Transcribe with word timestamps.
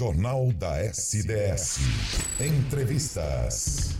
Jornal 0.00 0.50
da 0.54 0.82
SDS. 0.82 1.78
Entrevistas. 2.40 3.98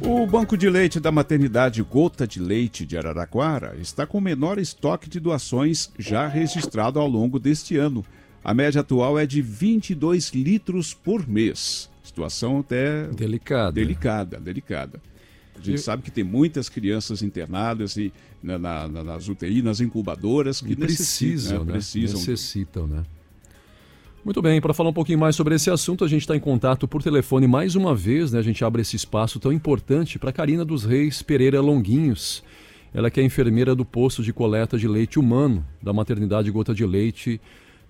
O 0.00 0.26
Banco 0.26 0.56
de 0.56 0.68
Leite 0.68 0.98
da 0.98 1.12
Maternidade 1.12 1.80
Gota 1.80 2.26
de 2.26 2.40
Leite 2.40 2.84
de 2.84 2.98
Araraquara 2.98 3.76
está 3.80 4.04
com 4.04 4.18
o 4.18 4.20
menor 4.20 4.58
estoque 4.58 5.08
de 5.08 5.20
doações 5.20 5.92
já 5.96 6.26
registrado 6.26 6.98
ao 6.98 7.06
longo 7.06 7.38
deste 7.38 7.76
ano. 7.76 8.04
A 8.42 8.52
média 8.52 8.80
atual 8.80 9.16
é 9.16 9.24
de 9.24 9.40
22 9.40 10.30
litros 10.30 10.92
por 10.92 11.24
mês. 11.28 11.88
Situação 12.02 12.58
até 12.58 13.06
delicada. 13.06 13.70
Delicada, 13.70 14.40
delicada. 14.40 15.00
A 15.56 15.62
gente 15.62 15.80
sabe 15.80 16.02
que 16.02 16.10
tem 16.10 16.24
muitas 16.24 16.68
crianças 16.68 17.22
internadas 17.22 17.96
e 17.96 18.12
na, 18.42 18.58
na, 18.58 18.88
nas 18.88 19.28
UTI, 19.28 19.62
nas 19.62 19.78
incubadoras 19.78 20.60
que 20.60 20.74
precisam, 20.74 21.64
né? 21.64 21.74
precisam, 21.74 22.18
necessitam, 22.18 22.88
né? 22.88 23.04
Muito 24.28 24.42
bem, 24.42 24.60
para 24.60 24.74
falar 24.74 24.90
um 24.90 24.92
pouquinho 24.92 25.18
mais 25.18 25.34
sobre 25.34 25.54
esse 25.54 25.70
assunto, 25.70 26.04
a 26.04 26.06
gente 26.06 26.20
está 26.20 26.36
em 26.36 26.38
contato 26.38 26.86
por 26.86 27.02
telefone 27.02 27.46
mais 27.46 27.74
uma 27.74 27.94
vez, 27.94 28.30
né? 28.30 28.38
A 28.38 28.42
gente 28.42 28.62
abre 28.62 28.82
esse 28.82 28.94
espaço 28.94 29.40
tão 29.40 29.50
importante 29.50 30.18
para 30.18 30.30
Karina 30.30 30.66
dos 30.66 30.84
Reis 30.84 31.22
Pereira 31.22 31.62
Longuinhos. 31.62 32.44
Ela 32.92 33.10
que 33.10 33.20
é 33.20 33.24
enfermeira 33.24 33.74
do 33.74 33.86
posto 33.86 34.22
de 34.22 34.30
coleta 34.30 34.76
de 34.76 34.86
leite 34.86 35.18
humano 35.18 35.64
da 35.82 35.94
maternidade 35.94 36.50
Gota 36.50 36.74
de 36.74 36.84
Leite 36.84 37.40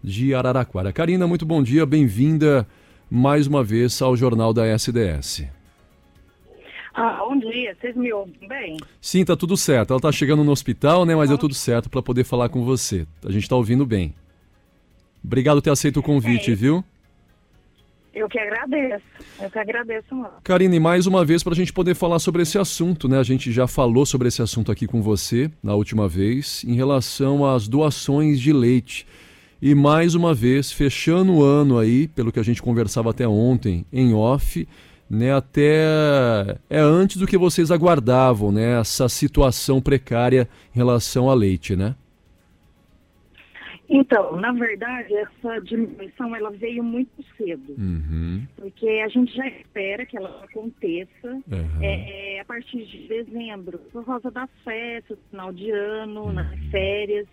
de 0.01 0.33
Araraquara. 0.33 0.93
Karina, 0.93 1.27
muito 1.27 1.45
bom 1.45 1.61
dia, 1.61 1.85
bem-vinda 1.85 2.65
mais 3.11 3.49
uma 3.49 3.65
vez 3.65 4.01
ao 4.01 4.17
Jornal 4.17 4.55
da 4.55 4.65
SDS. 4.65 5.45
Ah, 6.95 7.19
bom 7.19 7.37
dia, 7.37 7.77
vocês 7.81 7.97
me 7.97 8.13
ouvem 8.13 8.47
bem? 8.47 8.77
Sim, 9.01 9.25
tá 9.25 9.35
tudo 9.35 9.57
certo. 9.57 9.93
Ela 9.93 10.01
tá 10.01 10.13
chegando 10.13 10.45
no 10.45 10.53
hospital, 10.53 11.05
né? 11.05 11.17
Mas 11.17 11.31
deu 11.31 11.37
tudo 11.37 11.55
certo 11.55 11.91
para 11.91 12.01
poder 12.01 12.23
falar 12.23 12.49
com 12.49 12.65
você. 12.65 13.09
A 13.27 13.33
gente 13.33 13.49
tá 13.49 13.57
ouvindo 13.57 13.85
bem. 13.85 14.15
Obrigado 15.29 15.57
por 15.57 15.63
ter 15.63 15.71
aceito 15.71 16.01
o 16.01 16.03
convite, 16.03 16.53
é, 16.53 16.55
viu? 16.55 16.83
Eu 18.15 18.31
que 18.31 18.39
agradeço. 18.39 19.05
Eu 19.39 19.51
que 19.51 19.59
agradeço, 19.59 20.15
mano. 20.15 20.33
Karine, 20.43 20.81
mais 20.81 21.07
uma 21.07 21.23
vez 21.23 21.43
para 21.43 21.53
a 21.53 21.57
gente 21.57 21.71
poder 21.71 21.95
falar 21.95 22.19
sobre 22.19 22.41
esse 22.41 22.59
assunto, 22.59 23.07
né? 23.07 23.19
A 23.19 23.23
gente 23.23 23.53
já 23.53 23.67
falou 23.67 24.07
sobre 24.07 24.29
esse 24.29 24.41
assunto 24.41 24.73
aqui 24.73 24.87
com 24.87 25.03
você 25.03 25.51
na 25.63 25.75
última 25.75 26.09
vez, 26.09 26.65
em 26.67 26.75
relação 26.75 27.45
às 27.45 27.69
doações 27.69 28.41
de 28.41 28.55
leite. 28.55 29.07
E 29.61 29.75
mais 29.75 30.15
uma 30.15 30.33
vez, 30.33 30.73
fechando 30.73 31.35
o 31.35 31.45
ano 31.45 31.79
aí, 31.79 32.09
pelo 32.09 32.33
que 32.33 32.41
a 32.41 32.43
gente 32.43 32.63
conversava 32.63 33.11
até 33.11 33.29
ontem 33.29 33.85
em 33.93 34.15
off, 34.15 34.67
né, 35.11 35.35
até 35.35 36.57
é 36.71 36.81
antes 36.81 37.19
do 37.19 37.27
que 37.27 37.37
vocês 37.37 37.71
aguardavam, 37.71 38.51
né, 38.51 38.81
essa 38.81 39.11
situação 39.11 39.79
precária 39.79 40.49
em 40.75 40.79
relação 40.79 41.29
a 41.29 41.35
leite, 41.35 41.77
né? 41.77 41.95
Então, 43.89 44.37
na 44.37 44.53
verdade, 44.53 45.15
essa 45.15 45.61
diminuição 45.61 46.37
ela 46.37 46.51
veio 46.51 46.85
muito 46.85 47.25
cedo, 47.39 47.75
uhum. 47.79 48.47
porque 48.57 48.87
a 48.87 49.09
gente 49.09 49.35
já 49.35 49.47
espera 49.49 50.05
que 50.05 50.17
ela 50.17 50.45
aconteça 50.45 51.27
uhum. 51.27 51.83
é, 51.83 52.41
a 52.41 52.45
partir 52.45 52.85
de 52.85 53.09
dezembro, 53.09 53.79
por 53.91 54.05
causa 54.05 54.31
das 54.31 54.51
festas, 54.63 55.19
final 55.31 55.53
de 55.55 55.71
ano, 55.71 56.25
uhum. 56.25 56.33
nas 56.33 56.55
férias. 56.71 57.27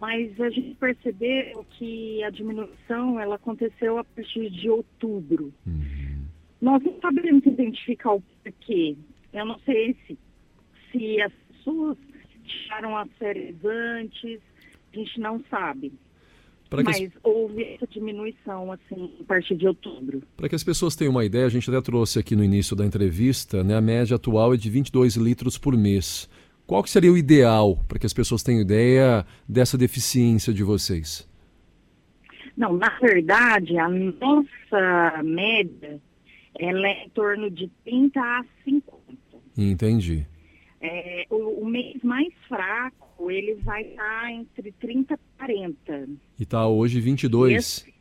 Mas 0.00 0.40
a 0.40 0.48
gente 0.48 0.74
percebeu 0.76 1.64
que 1.72 2.22
a 2.24 2.30
diminuição 2.30 3.20
ela 3.20 3.34
aconteceu 3.34 3.98
a 3.98 4.04
partir 4.04 4.50
de 4.50 4.70
outubro. 4.70 5.52
Uhum. 5.66 6.24
Nós 6.62 6.82
não 6.82 6.98
sabemos 7.00 7.44
identificar 7.44 8.14
o 8.14 8.22
porquê. 8.42 8.96
Eu 9.34 9.44
não 9.44 9.58
sei 9.60 9.94
se, 10.06 10.18
se 10.90 11.20
as 11.20 11.32
pessoas 11.32 11.98
tiraram 12.44 12.96
as 12.96 13.10
férias 13.18 13.56
antes, 13.64 14.40
a 14.94 15.02
gente 15.02 15.20
não 15.20 15.42
sabe. 15.50 15.92
Mas 16.84 17.02
as... 17.02 17.10
houve 17.22 17.62
essa 17.62 17.86
diminuição, 17.86 18.72
assim, 18.72 19.12
a 19.20 19.24
partir 19.24 19.54
de 19.54 19.66
outubro. 19.66 20.22
Para 20.36 20.48
que 20.48 20.54
as 20.54 20.64
pessoas 20.64 20.96
tenham 20.96 21.12
uma 21.12 21.24
ideia, 21.24 21.46
a 21.46 21.50
gente 21.50 21.68
até 21.70 21.80
trouxe 21.80 22.18
aqui 22.18 22.34
no 22.34 22.42
início 22.42 22.74
da 22.74 22.84
entrevista, 22.84 23.62
né, 23.62 23.76
a 23.76 23.80
média 23.80 24.16
atual 24.16 24.54
é 24.54 24.56
de 24.56 24.68
22 24.68 25.16
litros 25.16 25.56
por 25.56 25.76
mês. 25.76 26.28
Qual 26.66 26.82
que 26.82 26.90
seria 26.90 27.12
o 27.12 27.18
ideal 27.18 27.78
para 27.86 27.98
que 27.98 28.06
as 28.06 28.12
pessoas 28.12 28.42
tenham 28.42 28.62
ideia 28.62 29.24
dessa 29.48 29.76
deficiência 29.76 30.52
de 30.52 30.64
vocês? 30.64 31.28
Não, 32.56 32.72
na 32.76 32.88
verdade, 33.00 33.76
a 33.78 33.88
nossa 33.88 35.22
média 35.22 36.00
ela 36.58 36.88
é 36.88 37.04
em 37.04 37.08
torno 37.10 37.50
de 37.50 37.68
30 37.84 38.20
a 38.20 38.44
50. 38.64 38.94
Entendi. 39.56 40.26
É, 40.80 41.26
o, 41.30 41.62
o, 41.62 41.66
mês 41.66 42.02
mais 42.02 42.32
fraco, 42.48 43.03
ele 43.30 43.54
vai 43.56 43.82
estar 43.82 44.32
entre 44.32 44.72
30 44.72 45.14
e 45.14 45.18
40. 45.38 46.08
E 46.38 46.42
está 46.42 46.66
hoje 46.66 47.00
22? 47.00 47.54
Esse, 47.54 47.94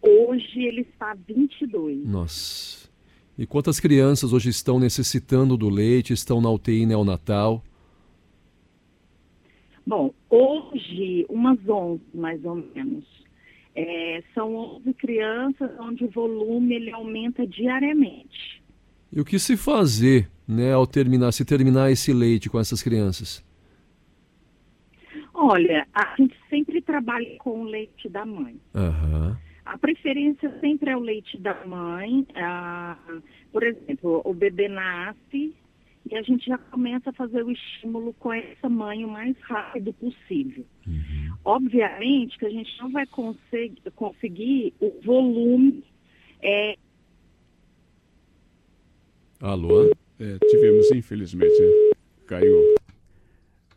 hoje 0.00 0.62
ele 0.62 0.82
está 0.82 1.14
22. 1.14 2.06
Nossa. 2.06 2.88
E 3.38 3.46
quantas 3.46 3.78
crianças 3.78 4.32
hoje 4.32 4.50
estão 4.50 4.80
necessitando 4.80 5.56
do 5.56 5.68
leite, 5.68 6.12
estão 6.12 6.40
na 6.40 6.50
UTI 6.50 6.86
neonatal? 6.86 7.62
Bom, 9.86 10.12
hoje, 10.28 11.24
umas 11.28 11.58
11 11.66 12.02
mais 12.12 12.44
ou 12.44 12.56
menos. 12.56 13.04
É, 13.74 14.22
são 14.34 14.54
11 14.54 14.92
crianças 14.94 15.70
onde 15.78 16.04
o 16.04 16.10
volume 16.10 16.74
ele 16.74 16.90
aumenta 16.90 17.46
diariamente. 17.46 18.60
E 19.12 19.20
o 19.20 19.24
que 19.24 19.38
se 19.38 19.56
fazer, 19.56 20.28
né, 20.46 20.72
ao 20.72 20.86
terminar, 20.86 21.32
se 21.32 21.44
terminar 21.44 21.90
esse 21.90 22.12
leite 22.12 22.50
com 22.50 22.58
essas 22.58 22.82
crianças? 22.82 23.42
Olha, 25.40 25.86
a 25.94 26.16
gente 26.18 26.36
sempre 26.50 26.82
trabalha 26.82 27.36
com 27.38 27.60
o 27.60 27.64
leite 27.64 28.08
da 28.08 28.26
mãe. 28.26 28.60
Uhum. 28.74 29.36
A 29.64 29.78
preferência 29.78 30.52
sempre 30.58 30.90
é 30.90 30.96
o 30.96 31.00
leite 31.00 31.38
da 31.38 31.64
mãe. 31.64 32.26
Ah, 32.34 32.96
por 33.52 33.62
exemplo, 33.62 34.20
o 34.24 34.34
bebê 34.34 34.66
nasce 34.66 35.54
e 36.10 36.16
a 36.16 36.22
gente 36.22 36.44
já 36.46 36.58
começa 36.58 37.10
a 37.10 37.12
fazer 37.12 37.44
o 37.44 37.52
estímulo 37.52 38.12
com 38.14 38.32
essa 38.32 38.68
mãe 38.68 39.04
o 39.04 39.08
mais 39.08 39.36
rápido 39.42 39.92
possível. 39.92 40.64
Uhum. 40.84 41.36
Obviamente 41.44 42.36
que 42.36 42.46
a 42.46 42.50
gente 42.50 42.76
não 42.80 42.90
vai 42.90 43.06
conseguir, 43.06 43.80
conseguir 43.94 44.74
o 44.80 44.90
volume 45.04 45.84
é, 46.42 46.76
Alô? 49.40 49.84
É, 50.18 50.36
tivemos, 50.50 50.90
infelizmente, 50.90 51.62
caiu. 52.26 52.77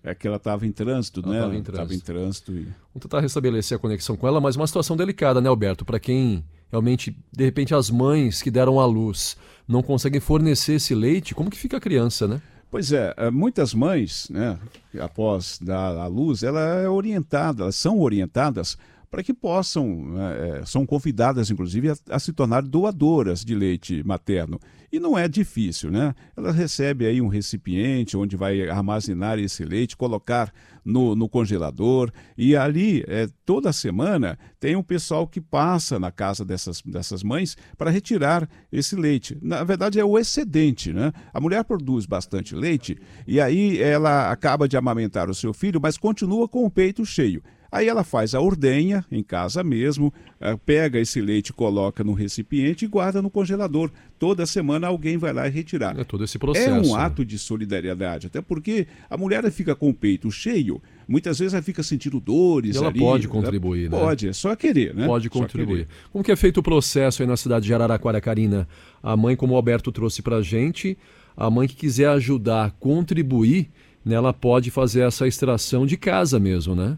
É 0.04 0.16
que 0.16 0.28
ela 0.28 0.38
estava 0.38 0.66
em 0.66 0.72
trânsito, 0.72 1.22
ela 1.22 1.30
né? 1.30 1.38
Estava 1.38 1.56
em 1.56 1.62
trânsito. 1.62 1.78
Tava 1.82 1.94
em 1.94 2.00
trânsito 2.00 2.52
e... 2.54 2.64
Vamos 2.64 3.02
tentar 3.02 3.20
restabelecer 3.20 3.78
a 3.78 3.80
conexão 3.80 4.18
com 4.18 4.28
ela, 4.28 4.42
mas 4.42 4.56
uma 4.56 4.66
situação 4.66 4.98
delicada, 4.98 5.40
né, 5.40 5.48
Alberto? 5.48 5.86
Para 5.86 6.00
quem 6.00 6.44
realmente, 6.72 7.16
de 7.32 7.44
repente, 7.44 7.76
as 7.76 7.90
mães 7.90 8.42
que 8.42 8.50
deram 8.50 8.80
à 8.80 8.86
luz 8.86 9.38
não 9.68 9.84
conseguem 9.84 10.20
fornecer 10.20 10.74
esse 10.74 10.96
leite, 10.96 11.36
como 11.36 11.52
que 11.52 11.58
fica 11.58 11.78
a 11.78 11.82
criança, 11.82 12.28
né? 12.28 12.42
Pois 12.72 12.94
é, 12.94 13.14
é 13.18 13.30
muitas 13.30 13.74
mães, 13.74 14.30
né, 14.30 14.58
após 14.98 15.60
dar 15.62 15.98
à 15.98 16.08
luz, 16.08 16.42
ela 16.42 16.62
é 16.62 16.88
orientada, 16.88 17.64
elas 17.64 17.76
são 17.76 18.00
orientadas 18.00 18.78
para 19.12 19.22
que 19.22 19.34
possam, 19.34 20.06
né, 20.06 20.60
é, 20.62 20.66
são 20.66 20.86
convidadas 20.86 21.52
inclusive 21.52 21.90
a, 21.90 21.96
a, 22.12 22.18
se 22.18 22.32
tornar 22.32 22.62
doadoras 22.62 23.44
de 23.44 23.54
leite 23.54 24.02
materno. 24.06 24.58
E 24.90 25.00
não 25.00 25.18
é 25.18 25.28
difícil, 25.28 25.90
né? 25.90 26.14
Ela 26.36 26.52
recebe 26.52 27.06
aí 27.06 27.22
um 27.22 27.28
recipiente 27.28 28.18
onde 28.18 28.36
vai 28.36 28.70
armazenar 28.70 29.40
esse 29.40 29.64
leite, 29.64 29.96
colocar 29.96 30.52
no, 30.84 31.16
no 31.16 31.30
congelador 31.30 32.12
e 32.38 32.56
ali 32.56 33.04
é, 33.08 33.28
toda 33.46 33.72
semana 33.72 34.38
tem 34.60 34.76
um 34.76 34.84
pessoal 34.84 35.28
que 35.28 35.40
passa 35.40 36.00
na 36.00 36.12
casa 36.12 36.44
dessas, 36.44 36.82
dessas 36.82 37.22
mães 37.22 37.58
para 37.78 37.90
retirar 37.90 38.50
esse 38.72 38.96
leite. 38.96 39.38
Na 39.42 39.64
verdade 39.64 40.00
é 40.00 40.06
o 40.06 40.18
excedente, 40.18 40.94
né? 40.94 41.12
A 41.34 41.40
mulher 41.40 41.64
produz 41.66 42.06
bastante 42.06 42.56
leite 42.56 42.98
e 43.28 43.42
aí 43.42 43.82
ela 43.82 44.32
acaba 44.32 44.68
de 44.68 44.78
amamentar 44.78 45.30
o 45.30 45.36
seu 45.36 45.54
filho, 45.54 45.82
mas 45.82 45.98
continua 45.98 46.48
com 46.48 46.66
o 46.66 46.72
peito 46.72 47.06
cheio. 47.06 47.42
Aí 47.72 47.88
ela 47.88 48.04
faz 48.04 48.36
a 48.36 48.42
ordenha 48.42 49.06
em 49.10 49.24
casa 49.24 49.64
mesmo, 49.64 50.14
eh, 50.42 50.58
pega 50.66 51.00
esse 51.00 51.22
leite, 51.22 51.54
coloca 51.54 52.04
no 52.04 52.12
recipiente 52.12 52.84
e 52.84 52.88
guarda 52.88 53.22
no 53.22 53.30
congelador. 53.30 53.90
Toda 54.20 54.46
semana 54.46 54.88
alguém 54.88 55.18
vai 55.18 55.32
lá 55.32 55.48
e 55.48 55.52
retirar. 55.52 55.98
É 55.98 56.04
todo 56.04 56.26
esse 56.26 56.38
processo. 56.38 56.70
É 56.70 56.74
um 56.74 56.96
ato 56.96 57.24
de 57.24 57.40
solidariedade, 57.40 58.28
até 58.28 58.42
porque 58.42 58.88
a 59.10 59.16
mulher 59.16 59.50
fica 59.52 59.74
com 59.74 59.90
o 59.90 59.94
peito 59.94 60.30
cheio, 60.30 60.82
muitas 61.08 61.40
vezes 61.40 61.54
ela 61.54 61.64
fica 61.64 61.82
sentindo 61.82 62.20
dores. 62.20 62.76
E 62.76 62.78
ela 62.78 62.90
ali, 62.90 63.00
pode 63.00 63.30
contribuir, 63.30 63.90
né? 63.90 63.98
Pode, 63.98 64.28
é 64.28 64.34
só 64.34 64.54
querer, 64.54 64.94
né? 64.94 65.08
Pode 65.08 65.30
contribuir. 65.30 65.88
Como 66.12 66.26
que 66.26 66.32
é 66.32 66.36
feito 66.36 66.58
o 66.60 66.64
processo 66.64 67.24
aí 67.24 67.28
na 67.28 67.38
cidade 67.38 67.66
de 67.66 67.74
Araraquara, 67.74 68.20
Carina? 68.20 68.68
A 69.02 69.16
mãe, 69.16 69.36
como 69.38 69.54
o 69.54 69.56
Alberto 69.56 69.94
trouxe 69.94 70.22
pra 70.22 70.42
gente, 70.42 70.98
a 71.38 71.50
mãe 71.50 71.70
que 71.70 71.76
quiser 71.76 72.10
ajudar, 72.10 72.72
contribuir, 72.80 73.70
né, 74.04 74.16
ela 74.16 74.34
pode 74.34 74.70
fazer 74.72 75.02
essa 75.02 75.26
extração 75.26 75.86
de 75.86 75.96
casa 75.96 76.38
mesmo, 76.38 76.76
né? 76.76 76.98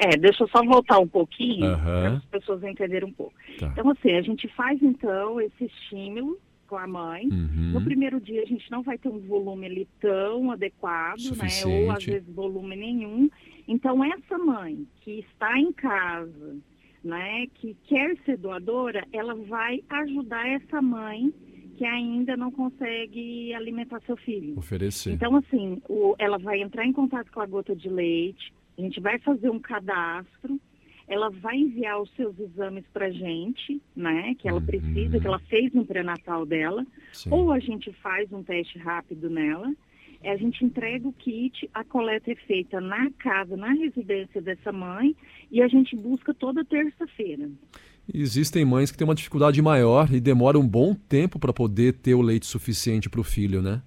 É, 0.00 0.16
deixa 0.16 0.44
eu 0.44 0.48
só 0.48 0.64
voltar 0.64 0.98
um 0.98 1.06
pouquinho 1.06 1.72
uhum. 1.72 1.82
para 1.82 2.08
as 2.14 2.24
pessoas 2.24 2.64
entenderem 2.64 3.06
um 3.06 3.12
pouco. 3.12 3.34
Tá. 3.58 3.66
Então, 3.66 3.90
assim, 3.90 4.12
a 4.12 4.22
gente 4.22 4.48
faz 4.48 4.82
então 4.82 5.38
esse 5.38 5.64
estímulo 5.64 6.38
com 6.66 6.78
a 6.78 6.86
mãe. 6.86 7.26
Uhum. 7.26 7.72
No 7.72 7.84
primeiro 7.84 8.18
dia 8.18 8.42
a 8.42 8.46
gente 8.46 8.70
não 8.70 8.82
vai 8.82 8.96
ter 8.96 9.08
um 9.08 9.18
volume 9.18 9.66
ali 9.66 9.88
tão 10.00 10.50
adequado, 10.50 11.20
Suficiente. 11.20 11.66
né? 11.66 11.84
Ou 11.84 11.90
às 11.90 12.04
vezes 12.04 12.34
volume 12.34 12.76
nenhum. 12.76 13.28
Então, 13.68 14.02
essa 14.02 14.38
mãe 14.38 14.86
que 15.02 15.20
está 15.20 15.58
em 15.58 15.72
casa 15.72 16.56
né, 17.04 17.46
que 17.54 17.76
quer 17.84 18.16
ser 18.24 18.36
doadora, 18.36 19.06
ela 19.12 19.34
vai 19.34 19.82
ajudar 19.88 20.48
essa 20.48 20.80
mãe 20.80 21.32
que 21.76 21.84
ainda 21.84 22.36
não 22.36 22.50
consegue 22.50 23.54
alimentar 23.54 24.00
seu 24.04 24.16
filho. 24.16 24.58
Oferecer. 24.58 25.12
Então, 25.12 25.34
assim, 25.36 25.80
o, 25.88 26.14
ela 26.18 26.38
vai 26.38 26.60
entrar 26.60 26.84
em 26.84 26.92
contato 26.92 27.32
com 27.32 27.40
a 27.40 27.46
gota 27.46 27.74
de 27.74 27.88
leite, 27.88 28.52
a 28.80 28.82
gente 28.82 28.98
vai 28.98 29.18
fazer 29.18 29.50
um 29.50 29.58
cadastro, 29.58 30.58
ela 31.06 31.28
vai 31.28 31.56
enviar 31.56 32.00
os 32.00 32.10
seus 32.14 32.38
exames 32.38 32.84
para 32.92 33.06
a 33.06 33.10
gente, 33.10 33.80
né, 33.94 34.34
que 34.38 34.48
ela 34.48 34.60
uhum. 34.60 34.66
precisa, 34.66 35.20
que 35.20 35.26
ela 35.26 35.38
fez 35.40 35.72
no 35.72 35.84
pré-natal 35.84 36.46
dela, 36.46 36.86
Sim. 37.12 37.30
ou 37.30 37.52
a 37.52 37.58
gente 37.58 37.92
faz 37.94 38.32
um 38.32 38.42
teste 38.42 38.78
rápido 38.78 39.28
nela, 39.28 39.70
a 40.22 40.36
gente 40.36 40.64
entrega 40.64 41.08
o 41.08 41.12
kit, 41.12 41.68
a 41.72 41.82
coleta 41.82 42.30
é 42.30 42.34
feita 42.34 42.80
na 42.80 43.10
casa, 43.12 43.56
na 43.56 43.72
residência 43.72 44.40
dessa 44.40 44.70
mãe, 44.70 45.16
e 45.50 45.62
a 45.62 45.68
gente 45.68 45.96
busca 45.96 46.32
toda 46.34 46.64
terça-feira. 46.64 47.50
Existem 48.12 48.64
mães 48.64 48.90
que 48.90 48.98
têm 48.98 49.06
uma 49.06 49.14
dificuldade 49.14 49.60
maior 49.62 50.12
e 50.12 50.20
demoram 50.20 50.60
um 50.60 50.68
bom 50.68 50.94
tempo 50.94 51.38
para 51.38 51.52
poder 51.52 51.94
ter 51.94 52.14
o 52.14 52.22
leite 52.22 52.46
suficiente 52.46 53.08
para 53.08 53.20
o 53.20 53.24
filho, 53.24 53.62
né? 53.62 53.82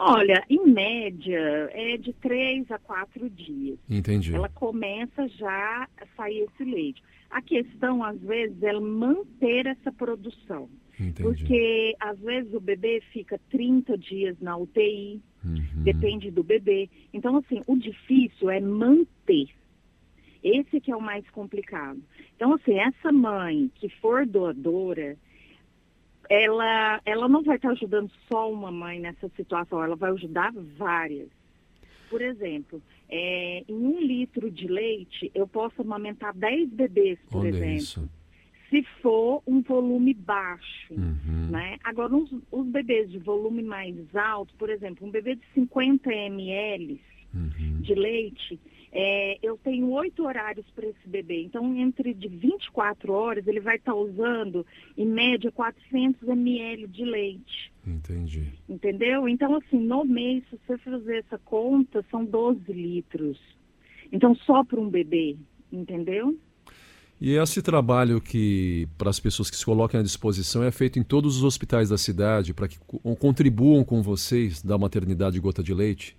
Olha, 0.00 0.44
em 0.48 0.64
média 0.70 1.70
é 1.72 1.96
de 1.96 2.12
três 2.12 2.70
a 2.70 2.78
quatro 2.78 3.28
dias. 3.28 3.78
Entendi. 3.90 4.32
Ela 4.32 4.48
começa 4.48 5.26
já 5.28 5.88
a 6.00 6.06
sair 6.16 6.42
esse 6.42 6.64
leite. 6.64 7.02
A 7.28 7.42
questão, 7.42 8.04
às 8.04 8.18
vezes, 8.20 8.62
é 8.62 8.72
manter 8.78 9.66
essa 9.66 9.90
produção. 9.90 10.68
Entendi. 11.00 11.22
Porque, 11.22 11.96
às 11.98 12.18
vezes, 12.20 12.54
o 12.54 12.60
bebê 12.60 13.02
fica 13.12 13.40
30 13.50 13.98
dias 13.98 14.36
na 14.40 14.56
UTI, 14.56 15.20
uhum. 15.44 15.82
depende 15.82 16.30
do 16.30 16.44
bebê. 16.44 16.88
Então, 17.12 17.36
assim, 17.36 17.62
o 17.66 17.76
difícil 17.76 18.50
é 18.50 18.60
manter. 18.60 19.48
Esse 20.42 20.80
que 20.80 20.92
é 20.92 20.96
o 20.96 21.02
mais 21.02 21.28
complicado. 21.30 22.00
Então, 22.36 22.54
assim, 22.54 22.78
essa 22.78 23.10
mãe 23.10 23.68
que 23.74 23.88
for 23.88 24.24
doadora, 24.24 25.16
ela, 26.28 27.00
ela 27.04 27.28
não 27.28 27.42
vai 27.42 27.56
estar 27.56 27.70
ajudando 27.70 28.10
só 28.28 28.50
uma 28.50 28.70
mãe 28.70 29.00
nessa 29.00 29.28
situação, 29.30 29.82
ela 29.82 29.96
vai 29.96 30.10
ajudar 30.12 30.52
várias. 30.76 31.28
Por 32.10 32.20
exemplo, 32.20 32.82
é, 33.08 33.64
em 33.68 33.74
um 33.74 34.00
litro 34.00 34.50
de 34.50 34.66
leite, 34.66 35.30
eu 35.34 35.46
posso 35.46 35.80
amamentar 35.80 36.34
10 36.34 36.70
bebês, 36.70 37.18
por 37.30 37.40
Olha 37.40 37.48
exemplo. 37.48 37.76
Isso. 37.76 38.10
Se 38.70 38.82
for 39.00 39.42
um 39.46 39.62
volume 39.62 40.12
baixo, 40.12 40.92
uhum. 40.92 41.48
né? 41.50 41.78
Agora, 41.82 42.14
os, 42.14 42.30
os, 42.52 42.66
bebês 42.66 43.10
de 43.10 43.18
volume 43.18 43.62
mais 43.62 43.96
alto, 44.14 44.54
por 44.58 44.68
exemplo, 44.68 45.06
um 45.06 45.10
bebê 45.10 45.36
de 45.36 45.42
50 45.54 46.12
ml 46.12 47.00
uhum. 47.34 47.80
de 47.80 47.94
leite, 47.94 48.60
é, 48.92 49.38
eu 49.42 49.58
tenho 49.58 49.90
oito 49.90 50.24
horários 50.24 50.66
para 50.74 50.86
esse 50.86 51.08
bebê. 51.08 51.42
Então, 51.42 51.76
entre 51.76 52.14
de 52.14 52.28
24 52.28 53.12
horas, 53.12 53.46
ele 53.46 53.60
vai 53.60 53.76
estar 53.76 53.92
tá 53.92 53.98
usando, 53.98 54.64
em 54.96 55.06
média, 55.06 55.50
400 55.52 56.28
ml 56.28 56.86
de 56.86 57.04
leite. 57.04 57.72
Entendi. 57.86 58.52
Entendeu? 58.68 59.28
Então, 59.28 59.56
assim, 59.56 59.78
no 59.78 60.04
mês, 60.04 60.42
se 60.50 60.58
você 60.66 60.78
fazer 60.78 61.18
essa 61.18 61.38
conta, 61.38 62.04
são 62.10 62.24
12 62.24 62.72
litros. 62.72 63.38
Então, 64.10 64.34
só 64.34 64.64
para 64.64 64.80
um 64.80 64.88
bebê, 64.88 65.36
entendeu? 65.70 66.38
E 67.20 67.32
esse 67.32 67.60
trabalho 67.60 68.20
que, 68.20 68.88
para 68.96 69.10
as 69.10 69.18
pessoas 69.18 69.50
que 69.50 69.56
se 69.56 69.64
colocam 69.64 69.98
à 69.98 70.02
disposição, 70.02 70.62
é 70.62 70.70
feito 70.70 70.98
em 70.98 71.02
todos 71.02 71.36
os 71.36 71.42
hospitais 71.42 71.88
da 71.88 71.98
cidade, 71.98 72.54
para 72.54 72.68
que 72.68 72.78
contribuam 73.18 73.82
com 73.84 74.00
vocês 74.00 74.62
da 74.62 74.78
maternidade 74.78 75.40
gota 75.40 75.62
de 75.62 75.74
leite? 75.74 76.16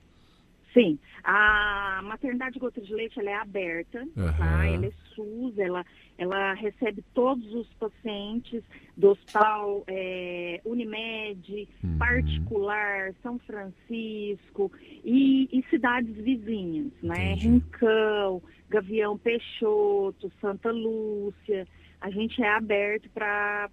Sim, 0.74 1.00
a 1.24 2.01
maternidade 2.04 2.60
gota 2.60 2.80
de 2.80 2.94
leite 2.94 3.19
ela 3.19 3.31
é 3.31 3.36
aberta, 3.36 4.00
uhum. 4.16 4.33
tá? 4.38 4.68
Ela 4.68 4.86
é 4.86 4.92
SUS, 5.16 5.57
ela, 5.57 5.83
ela 6.18 6.54
recebe 6.54 7.04
todos 7.13 7.51
os 7.54 7.68
pacientes 7.74 8.63
do 8.95 9.10
hospital 9.10 9.83
é, 9.88 10.62
Unimed, 10.63 11.68
uhum. 11.83 11.98
particular, 11.98 13.13
São 13.24 13.39
Francisco 13.39 14.71
e, 15.04 15.50
e 15.51 15.63
cidades 15.69 16.16
vizinhas, 16.16 16.92
né? 17.01 17.31
Entendi. 17.31 17.48
Rincão, 17.48 18.42
Gavião 18.69 19.18
Peixoto, 19.18 20.31
Santa 20.39 20.71
Lúcia. 20.71 21.68
A 22.00 22.12
gente 22.12 22.42
é 22.42 22.50
aberto 22.50 23.10
para 23.10 23.69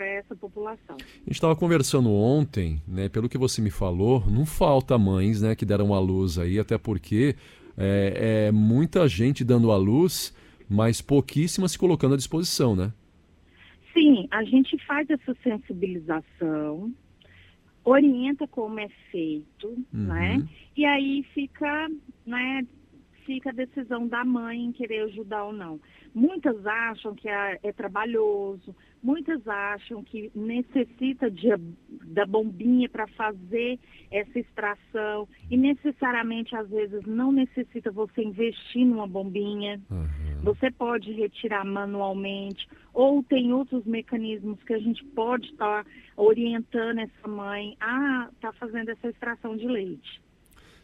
para 0.00 0.06
essa 0.06 0.34
população. 0.34 0.96
A 0.98 1.24
gente 1.26 1.32
estava 1.32 1.54
conversando 1.54 2.10
ontem, 2.10 2.80
né, 2.88 3.10
pelo 3.10 3.28
que 3.28 3.36
você 3.36 3.60
me 3.60 3.70
falou, 3.70 4.24
não 4.30 4.46
falta 4.46 4.96
mães 4.96 5.42
né, 5.42 5.54
que 5.54 5.66
deram 5.66 5.92
a 5.92 6.00
luz 6.00 6.38
aí, 6.38 6.58
até 6.58 6.78
porque 6.78 7.36
é, 7.76 8.46
é 8.46 8.50
muita 8.50 9.06
gente 9.06 9.44
dando 9.44 9.70
a 9.70 9.76
luz, 9.76 10.34
mas 10.66 11.02
pouquíssimas 11.02 11.72
se 11.72 11.78
colocando 11.78 12.14
à 12.14 12.16
disposição, 12.16 12.74
né? 12.74 12.94
Sim, 13.92 14.26
a 14.30 14.42
gente 14.42 14.78
faz 14.86 15.10
essa 15.10 15.36
sensibilização, 15.42 16.90
orienta 17.84 18.48
como 18.48 18.80
é 18.80 18.88
feito, 19.10 19.68
uhum. 19.68 19.84
né? 19.92 20.48
E 20.74 20.86
aí 20.86 21.26
fica, 21.34 21.90
né, 22.24 22.66
fica 23.26 23.50
a 23.50 23.52
decisão 23.52 24.08
da 24.08 24.24
mãe 24.24 24.64
em 24.64 24.72
querer 24.72 25.02
ajudar 25.02 25.44
ou 25.44 25.52
não. 25.52 25.78
Muitas 26.14 26.64
acham 26.66 27.14
que 27.14 27.28
é, 27.28 27.60
é 27.62 27.70
trabalhoso, 27.70 28.74
muitas 29.02 29.46
acham 29.46 30.02
que 30.04 30.30
necessita 30.34 31.30
de, 31.30 31.48
da 32.06 32.26
bombinha 32.26 32.88
para 32.88 33.06
fazer 33.08 33.78
essa 34.10 34.38
extração 34.38 35.28
e 35.50 35.56
necessariamente 35.56 36.54
às 36.54 36.68
vezes 36.68 37.04
não 37.06 37.32
necessita 37.32 37.90
você 37.90 38.22
investir 38.22 38.86
numa 38.86 39.06
bombinha. 39.06 39.80
Uhum. 39.90 40.08
Você 40.42 40.70
pode 40.70 41.12
retirar 41.12 41.64
manualmente 41.64 42.68
ou 42.92 43.22
tem 43.22 43.52
outros 43.52 43.84
mecanismos 43.84 44.62
que 44.64 44.74
a 44.74 44.78
gente 44.78 45.04
pode 45.06 45.46
estar 45.46 45.84
tá 45.84 45.90
orientando 46.16 46.98
essa 46.98 47.28
mãe 47.28 47.76
a 47.80 48.28
estar 48.32 48.52
tá 48.52 48.58
fazendo 48.58 48.90
essa 48.90 49.08
extração 49.08 49.56
de 49.56 49.66
leite. 49.66 50.20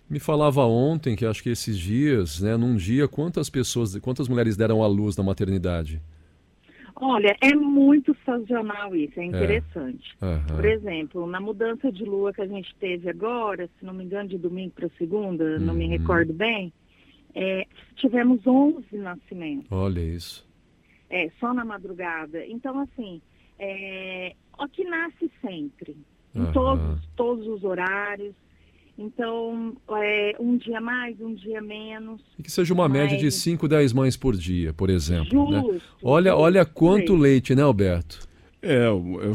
Me 0.09 0.21
falava 0.21 0.65
ontem 0.65 1.17
que 1.17 1.27
acho 1.27 1.43
que 1.43 1.51
esses 1.51 1.77
dias, 1.77 2.41
né, 2.41 2.57
num 2.57 2.77
dia, 2.77 3.09
quantas 3.09 3.51
pessoas, 3.51 3.99
quantas 3.99 4.29
mulheres 4.29 4.57
deram 4.57 4.83
à 4.83 4.87
luz 4.87 5.17
na 5.17 5.25
maternidade? 5.25 6.01
Olha, 6.99 7.37
é 7.43 7.55
muito 7.55 8.17
sazonal 8.25 8.97
isso, 8.97 9.21
é, 9.21 9.25
é. 9.25 9.27
interessante. 9.27 10.17
É. 10.21 10.27
Uhum. 10.27 10.57
Por 10.57 10.65
exemplo, 10.65 11.27
na 11.27 11.41
mudança 11.41 11.93
de 11.93 12.05
lua 12.05 12.33
que 12.33 12.41
a 12.41 12.47
gente 12.47 12.75
teve 12.77 13.11
agora, 13.11 13.69
se 13.79 13.85
não 13.85 13.93
me 13.93 14.05
engano, 14.05 14.29
de 14.31 14.39
domingo 14.39 14.73
para 14.75 14.89
segunda, 14.97 15.45
uhum. 15.45 15.61
não 15.61 15.75
me 15.75 15.85
uhum. 15.85 15.91
recordo 15.91 16.33
bem, 16.33 16.73
é, 17.35 17.67
tivemos 17.97 18.47
11 18.47 18.97
nascimentos. 18.97 19.71
Olha 19.71 20.01
isso. 20.01 20.47
É, 21.11 21.31
só 21.39 21.53
na 21.53 21.65
madrugada. 21.65 22.45
Então, 22.47 22.81
assim, 22.81 23.21
é, 23.59 24.35
o 24.59 24.67
que 24.67 24.83
nasce 24.85 25.31
sempre, 25.43 25.95
em 26.35 26.41
uhum. 26.41 26.53
todos, 26.53 27.09
todos 27.15 27.47
os 27.47 27.63
horários, 27.63 28.35
então, 28.99 29.77
é, 30.03 30.35
um 30.41 30.57
dia 30.57 30.81
mais, 30.81 31.21
um 31.21 31.35
dia 31.35 31.61
menos. 31.61 32.21
E 32.39 32.43
que 32.43 32.51
seja 32.51 32.73
uma 32.73 32.89
mas... 32.89 33.03
média 33.03 33.19
de 33.19 33.31
5, 33.31 33.69
10 33.69 33.93
mães 33.93 34.17
por 34.17 34.37
dia, 34.37 34.73
por 34.73 34.89
exemplo. 34.89 35.51
Né? 35.51 35.61
Justo, 35.61 35.73
né? 35.75 35.81
Olha, 36.03 36.31
justo, 36.31 36.43
olha 36.43 36.65
quanto 36.65 37.15
leite, 37.15 37.55
né, 37.55 37.63
Alberto? 37.63 38.27
É, 38.63 38.87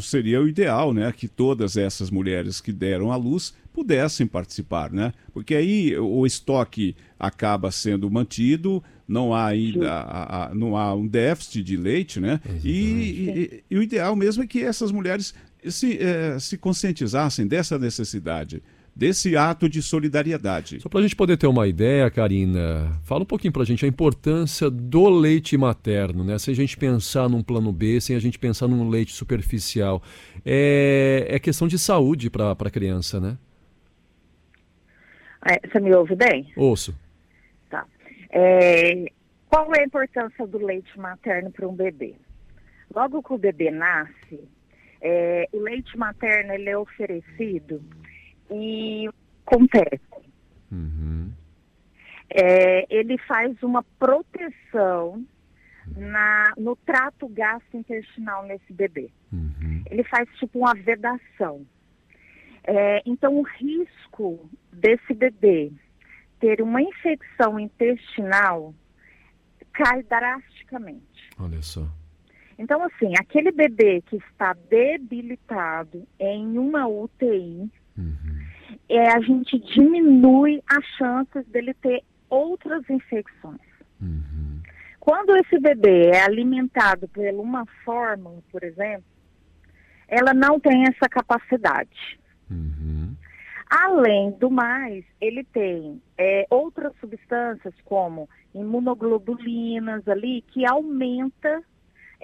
seria 0.01 0.41
o 0.41 0.47
ideal, 0.47 0.93
né, 0.93 1.11
que 1.11 1.27
todas 1.27 1.77
essas 1.77 2.09
mulheres 2.09 2.59
que 2.59 2.71
deram 2.71 3.11
à 3.11 3.15
luz 3.15 3.55
pudessem 3.71 4.27
participar, 4.27 4.91
né? 4.91 5.13
Porque 5.33 5.55
aí 5.55 5.97
o 5.97 6.25
estoque 6.25 6.95
acaba 7.17 7.71
sendo 7.71 8.09
mantido, 8.11 8.83
não 9.07 9.33
há 9.33 9.45
ainda 9.45 9.89
a, 9.89 10.47
a, 10.51 10.55
não 10.55 10.75
há 10.75 10.93
um 10.93 11.07
déficit 11.07 11.63
de 11.63 11.77
leite, 11.77 12.19
né? 12.19 12.41
E, 12.63 12.69
e, 12.69 13.63
e, 13.69 13.77
o 13.77 13.83
ideal 13.83 14.15
mesmo 14.15 14.43
é 14.43 14.47
que 14.47 14.61
essas 14.61 14.91
mulheres 14.91 15.33
se, 15.69 15.97
é, 15.97 16.37
se 16.39 16.57
conscientizassem 16.57 17.47
dessa 17.47 17.79
necessidade 17.79 18.61
desse 18.95 19.35
ato 19.35 19.69
de 19.69 19.81
solidariedade. 19.81 20.79
Só 20.79 20.89
para 20.89 20.99
a 20.99 21.03
gente 21.03 21.15
poder 21.15 21.37
ter 21.37 21.47
uma 21.47 21.67
ideia, 21.67 22.09
Karina, 22.11 22.99
fala 23.03 23.23
um 23.23 23.25
pouquinho 23.25 23.53
para 23.53 23.63
a 23.63 23.65
gente 23.65 23.85
a 23.85 23.87
importância 23.87 24.69
do 24.69 25.09
leite 25.09 25.57
materno, 25.57 26.23
né? 26.23 26.37
Sem 26.37 26.51
a 26.53 26.55
gente 26.55 26.77
pensar 26.77 27.29
num 27.29 27.41
plano 27.41 27.71
B, 27.71 27.99
sem 28.01 28.15
a 28.15 28.19
gente 28.19 28.37
pensar 28.37 28.67
num 28.67 28.89
leite 28.89 29.13
superficial. 29.13 30.01
É, 30.45 31.25
é 31.29 31.39
questão 31.39 31.67
de 31.67 31.79
saúde 31.79 32.29
para 32.29 32.51
a 32.51 32.69
criança, 32.69 33.19
né? 33.19 33.37
É, 35.43 35.67
você 35.67 35.79
me 35.79 35.93
ouve 35.95 36.15
bem? 36.15 36.51
Ouço. 36.55 36.93
Tá. 37.69 37.85
É, 38.29 39.11
qual 39.49 39.73
é 39.73 39.81
a 39.81 39.85
importância 39.85 40.45
do 40.45 40.63
leite 40.63 40.97
materno 40.99 41.49
para 41.51 41.67
um 41.67 41.73
bebê? 41.73 42.13
Logo 42.93 43.23
que 43.23 43.33
o 43.33 43.37
bebê 43.37 43.71
nasce, 43.71 44.39
é, 45.01 45.47
o 45.51 45.59
leite 45.59 45.97
materno 45.97 46.53
ele 46.53 46.69
é 46.69 46.77
oferecido 46.77 47.81
e 48.51 49.09
acontece. 49.45 50.01
Uhum. 50.71 51.31
É, 52.29 52.85
ele 52.89 53.17
faz 53.19 53.61
uma 53.61 53.83
proteção 53.99 55.25
na, 55.95 56.53
no 56.57 56.75
trato 56.75 57.27
gastrointestinal 57.27 58.45
nesse 58.45 58.71
bebê. 58.71 59.09
Uhum. 59.31 59.83
Ele 59.89 60.03
faz 60.03 60.29
tipo 60.37 60.59
uma 60.59 60.73
vedação. 60.73 61.65
É, 62.63 63.01
então, 63.05 63.37
o 63.37 63.41
risco 63.41 64.49
desse 64.71 65.13
bebê 65.13 65.71
ter 66.39 66.61
uma 66.61 66.81
infecção 66.81 67.59
intestinal 67.59 68.73
cai 69.73 70.03
drasticamente. 70.03 71.29
Olha 71.39 71.61
só. 71.61 71.87
Então, 72.57 72.83
assim, 72.83 73.13
aquele 73.19 73.51
bebê 73.51 74.01
que 74.05 74.17
está 74.17 74.53
debilitado 74.69 76.07
em 76.19 76.57
uma 76.57 76.87
UTI, 76.87 77.71
uhum. 77.97 78.30
É, 78.91 79.11
a 79.11 79.19
gente 79.21 79.57
diminui 79.59 80.61
as 80.67 80.85
chances 80.97 81.45
dele 81.47 81.73
ter 81.75 82.03
outras 82.29 82.87
infecções. 82.89 83.59
Uhum. 84.01 84.61
Quando 84.99 85.35
esse 85.37 85.59
bebê 85.59 86.09
é 86.09 86.23
alimentado 86.23 87.07
por 87.07 87.25
uma 87.33 87.65
fórmula, 87.83 88.41
por 88.51 88.63
exemplo, 88.63 89.03
ela 90.07 90.33
não 90.33 90.59
tem 90.59 90.83
essa 90.83 91.07
capacidade. 91.09 92.19
Uhum. 92.49 93.15
Além 93.69 94.31
do 94.31 94.51
mais, 94.51 95.05
ele 95.21 95.43
tem 95.45 96.01
é, 96.17 96.45
outras 96.49 96.93
substâncias 96.99 97.73
como 97.85 98.29
imunoglobulinas 98.53 100.05
ali 100.07 100.41
que 100.41 100.65
aumenta 100.65 101.63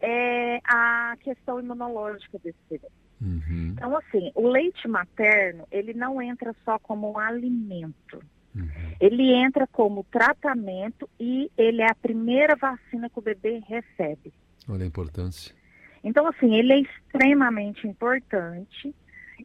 é, 0.02 0.60
a 0.66 1.16
questão 1.22 1.60
imunológica 1.60 2.38
desse 2.40 2.60
bebê. 2.70 2.88
Uhum. 3.22 3.74
Então, 3.74 3.98
assim, 3.98 4.32
o 4.36 4.48
leite 4.48 4.88
materno, 4.88 5.68
ele 5.72 5.94
não 5.94 6.22
entra 6.22 6.56
só 6.64 6.78
como 6.80 7.12
um 7.12 7.18
alimento. 7.18 8.22
Uhum. 8.56 8.68
Ele 9.00 9.34
entra 9.34 9.68
como 9.68 10.04
tratamento 10.06 11.10
e 11.20 11.52
ele 11.58 11.82
é 11.82 11.90
a 11.90 11.96
primeira 11.96 12.56
vacina 12.56 13.10
que 13.10 13.20
o 13.20 13.22
bebê 13.22 13.62
recebe. 13.68 14.34
Olha 14.70 14.84
a 14.84 14.88
importância. 14.88 15.56
Então, 16.04 16.28
assim, 16.28 16.56
ele 16.56 16.74
é 16.74 16.80
extremamente 16.80 17.88
importante 17.88 18.94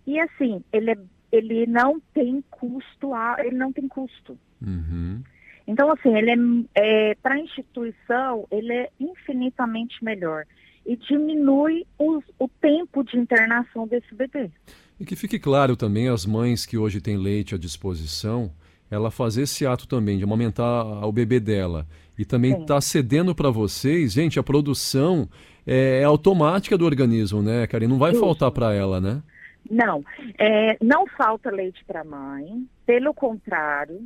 e, 0.06 0.20
assim, 0.20 0.62
ele 0.72 0.90
é 0.92 0.96
ele 1.32 1.66
não 1.66 1.98
tem 2.12 2.44
custo, 2.50 3.12
ele 3.38 3.56
não 3.56 3.72
tem 3.72 3.88
custo. 3.88 4.38
Uhum. 4.60 5.22
Então, 5.66 5.90
assim, 5.90 6.14
ele 6.14 6.30
é, 6.30 7.10
é 7.10 7.14
para 7.14 7.36
a 7.36 7.38
instituição, 7.38 8.46
ele 8.50 8.72
é 8.72 8.90
infinitamente 9.00 10.04
melhor 10.04 10.44
e 10.84 10.96
diminui 10.96 11.86
os, 11.98 12.24
o 12.38 12.48
tempo 12.48 13.02
de 13.04 13.16
internação 13.16 13.86
desse 13.86 14.14
bebê. 14.14 14.50
E 14.98 15.04
que 15.04 15.16
fique 15.16 15.38
claro 15.38 15.76
também 15.76 16.08
as 16.08 16.26
mães 16.26 16.66
que 16.66 16.76
hoje 16.78 17.00
têm 17.00 17.16
leite 17.16 17.54
à 17.54 17.58
disposição, 17.58 18.52
ela 18.90 19.10
fazer 19.10 19.42
esse 19.42 19.64
ato 19.66 19.88
também 19.88 20.18
de 20.18 20.24
amamentar 20.24 21.06
o 21.06 21.12
bebê 21.12 21.40
dela 21.40 21.86
e 22.18 22.24
também 22.24 22.60
está 22.60 22.80
cedendo 22.80 23.34
para 23.34 23.50
vocês, 23.50 24.12
gente, 24.12 24.38
a 24.38 24.42
produção 24.42 25.28
é, 25.66 26.00
é, 26.00 26.04
automática 26.04 26.76
do 26.76 26.84
organismo, 26.84 27.42
né, 27.42 27.66
Karen? 27.66 27.88
Não 27.88 27.98
vai 27.98 28.14
faltar 28.14 28.50
para 28.50 28.74
ela, 28.74 29.00
né? 29.00 29.22
Não, 29.70 30.04
é, 30.38 30.76
não 30.82 31.06
falta 31.06 31.50
leite 31.50 31.82
para 31.86 32.02
a 32.02 32.04
mãe, 32.04 32.66
pelo 32.84 33.14
contrário, 33.14 34.00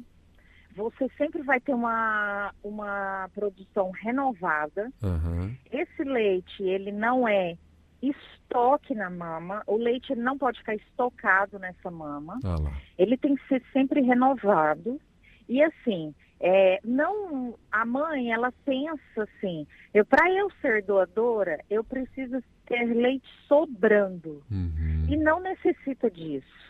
você 0.76 1.08
sempre 1.16 1.42
vai 1.42 1.58
ter 1.58 1.74
uma, 1.74 2.52
uma 2.62 3.28
produção 3.34 3.90
renovada. 3.90 4.92
Uhum. 5.02 5.56
Esse 5.72 6.04
leite, 6.04 6.62
ele 6.62 6.92
não 6.92 7.26
é 7.26 7.56
estoque 8.02 8.94
na 8.94 9.08
mama, 9.08 9.62
o 9.66 9.76
leite 9.76 10.14
não 10.14 10.36
pode 10.36 10.58
ficar 10.58 10.74
estocado 10.74 11.58
nessa 11.58 11.90
mama. 11.90 12.38
Ah 12.44 12.56
ele 12.98 13.16
tem 13.16 13.34
que 13.36 13.48
ser 13.48 13.62
sempre 13.72 14.00
renovado. 14.00 15.00
E 15.48 15.62
assim, 15.62 16.14
é, 16.40 16.80
não 16.84 17.54
a 17.70 17.84
mãe 17.84 18.32
ela 18.32 18.52
pensa 18.64 19.22
assim, 19.22 19.66
eu 19.94 20.04
para 20.04 20.30
eu 20.30 20.50
ser 20.60 20.82
doadora 20.82 21.58
eu 21.70 21.84
preciso 21.84 22.42
ter 22.66 22.84
leite 22.84 23.28
sobrando 23.46 24.42
uhum. 24.50 25.06
e 25.08 25.16
não 25.16 25.40
necessita 25.40 26.10
disso. 26.10 26.65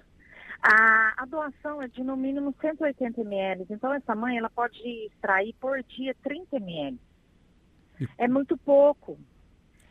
A, 0.68 1.22
a, 1.22 1.26
doação 1.26 1.80
é 1.80 1.86
de 1.86 2.02
no 2.02 2.16
mínimo 2.16 2.52
180 2.60 3.20
ml, 3.20 3.66
então 3.70 3.94
essa 3.94 4.16
mãe 4.16 4.36
ela 4.36 4.50
pode 4.50 4.76
extrair 5.06 5.54
por 5.60 5.80
dia 5.84 6.12
30 6.24 6.56
ml. 6.56 6.98
É 8.18 8.26
muito 8.26 8.58
pouco. 8.58 9.16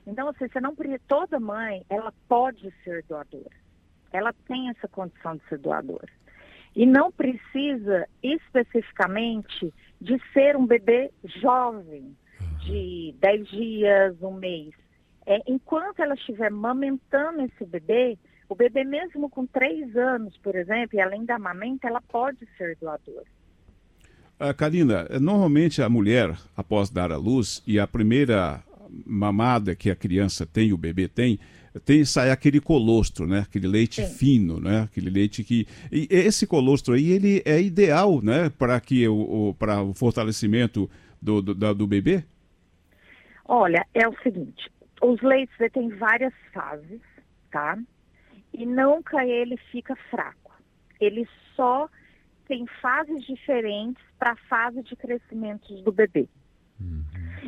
Então 0.06 0.28
assim, 0.28 0.50
você 0.50 0.60
não 0.60 0.76
toda 1.08 1.40
mãe 1.40 1.86
ela 1.90 2.14
pode 2.28 2.74
ser 2.84 3.04
doadora. 3.04 3.56
Ela 4.12 4.34
tem 4.50 4.68
essa 4.68 4.86
condição 4.90 5.38
de 5.38 5.48
ser 5.48 5.60
doadora. 5.60 6.12
E 6.76 6.86
não 6.86 7.10
precisa 7.10 8.06
especificamente 8.22 9.74
de 10.02 10.22
ser 10.34 10.58
um 10.58 10.66
bebê 10.66 11.10
jovem, 11.24 12.18
de 12.66 13.16
10 13.20 13.48
dias, 13.48 14.22
um 14.22 14.34
mês. 14.34 14.74
É, 15.26 15.40
enquanto 15.48 16.02
ela 16.02 16.16
estiver 16.16 16.48
amamentando 16.48 17.44
esse 17.44 17.66
bebê, 17.66 18.18
o 18.48 18.56
bebê 18.56 18.84
mesmo 18.84 19.30
com 19.30 19.46
3 19.46 19.96
anos, 19.96 20.38
por 20.38 20.56
exemplo, 20.56 20.98
e 20.98 21.02
além 21.02 21.26
da 21.26 21.36
amamenta, 21.36 21.88
ela 21.88 22.02
pode 22.02 22.48
ser 22.58 22.78
doadora. 22.80 23.26
Uh, 24.40 24.54
Karina, 24.54 25.08
normalmente 25.20 25.82
a 25.82 25.90
mulher, 25.90 26.36
após 26.56 26.90
dar 26.90 27.12
à 27.12 27.18
luz, 27.18 27.64
e 27.66 27.80
a 27.80 27.88
primeira 27.88 28.62
mamada 29.06 29.76
que 29.76 29.90
a 29.90 29.96
criança 29.96 30.46
tem, 30.46 30.74
o 30.74 30.78
bebê 30.78 31.08
tem, 31.08 31.40
tem 31.84 32.06
sai 32.06 32.32
aquele 32.32 32.60
colostro, 32.60 33.26
né? 33.26 33.40
Aquele 33.40 33.68
leite 33.68 34.06
Sim. 34.06 34.14
fino, 34.14 34.60
né? 34.60 34.82
Aquele 34.84 35.10
leite 35.10 35.44
que 35.44 35.68
e 35.92 36.08
esse 36.10 36.46
colostro 36.46 36.94
aí 36.94 37.12
ele 37.12 37.42
é 37.46 37.62
ideal, 37.62 38.22
né? 38.22 38.50
Para 38.58 38.80
que 38.80 39.08
o, 39.08 39.50
o 39.50 39.54
para 39.54 39.82
o 39.82 39.94
fortalecimento 39.94 40.90
do, 41.22 41.42
do, 41.42 41.74
do 41.74 41.88
bebê. 41.88 42.24
Olha, 43.46 43.86
é 43.94 44.08
o 44.08 44.16
seguinte, 44.22 44.72
os 45.02 45.22
leites 45.22 45.56
têm 45.72 45.90
várias 45.90 46.34
fases, 46.54 47.02
tá? 47.52 47.78
E 48.58 48.66
nunca 48.66 49.26
ele 49.26 49.58
fica 49.72 49.96
fraco. 50.10 50.54
Ele 51.00 51.28
só 51.56 51.90
tem 52.48 52.66
fases 52.82 53.24
diferentes 53.26 54.04
para 54.18 54.32
a 54.32 54.36
fase 54.36 54.82
de 54.84 54.96
crescimento 54.96 55.74
do 55.82 55.92
bebê. 55.92 56.28
Uhum. 56.80 57.04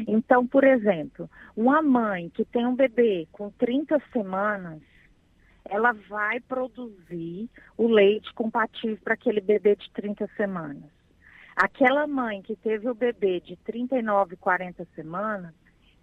Então, 0.08 0.46
por 0.46 0.64
exemplo, 0.64 1.30
uma 1.56 1.82
mãe 1.82 2.30
que 2.30 2.46
tem 2.46 2.66
um 2.66 2.76
bebê 2.76 3.28
com 3.32 3.50
30 3.52 4.02
semanas, 4.12 4.82
ela 5.70 5.92
vai 6.10 6.40
produzir 6.40 7.50
o 7.78 7.88
leite 7.88 8.34
compatível 8.34 8.98
para 9.04 9.14
aquele 9.14 9.42
bebê 9.42 9.76
de 9.76 9.90
30 9.92 10.28
semanas. 10.36 10.90
Aquela 11.56 12.06
mãe 12.06 12.42
que 12.42 12.56
teve 12.56 12.88
o 12.90 12.96
bebê 12.96 13.40
de 13.40 13.56
39, 13.58 14.36
40 14.38 14.86
semanas, 14.96 15.54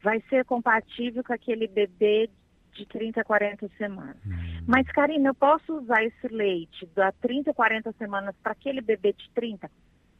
vai 0.02 0.20
ser 0.28 0.44
compatível 0.44 1.22
com 1.24 1.32
aquele 1.32 1.66
bebê 1.66 2.28
de 2.72 2.84
30, 2.86 3.24
40 3.24 3.68
semanas. 3.78 4.16
Uhum. 4.26 4.53
Mas, 4.66 4.86
Karina, 4.88 5.30
eu 5.30 5.34
posso 5.34 5.76
usar 5.78 6.02
esse 6.04 6.28
leite 6.28 6.88
da 6.94 7.12
30, 7.12 7.52
40 7.52 7.92
semanas 7.92 8.34
para 8.42 8.52
aquele 8.52 8.80
bebê 8.80 9.12
de 9.12 9.28
30? 9.34 9.70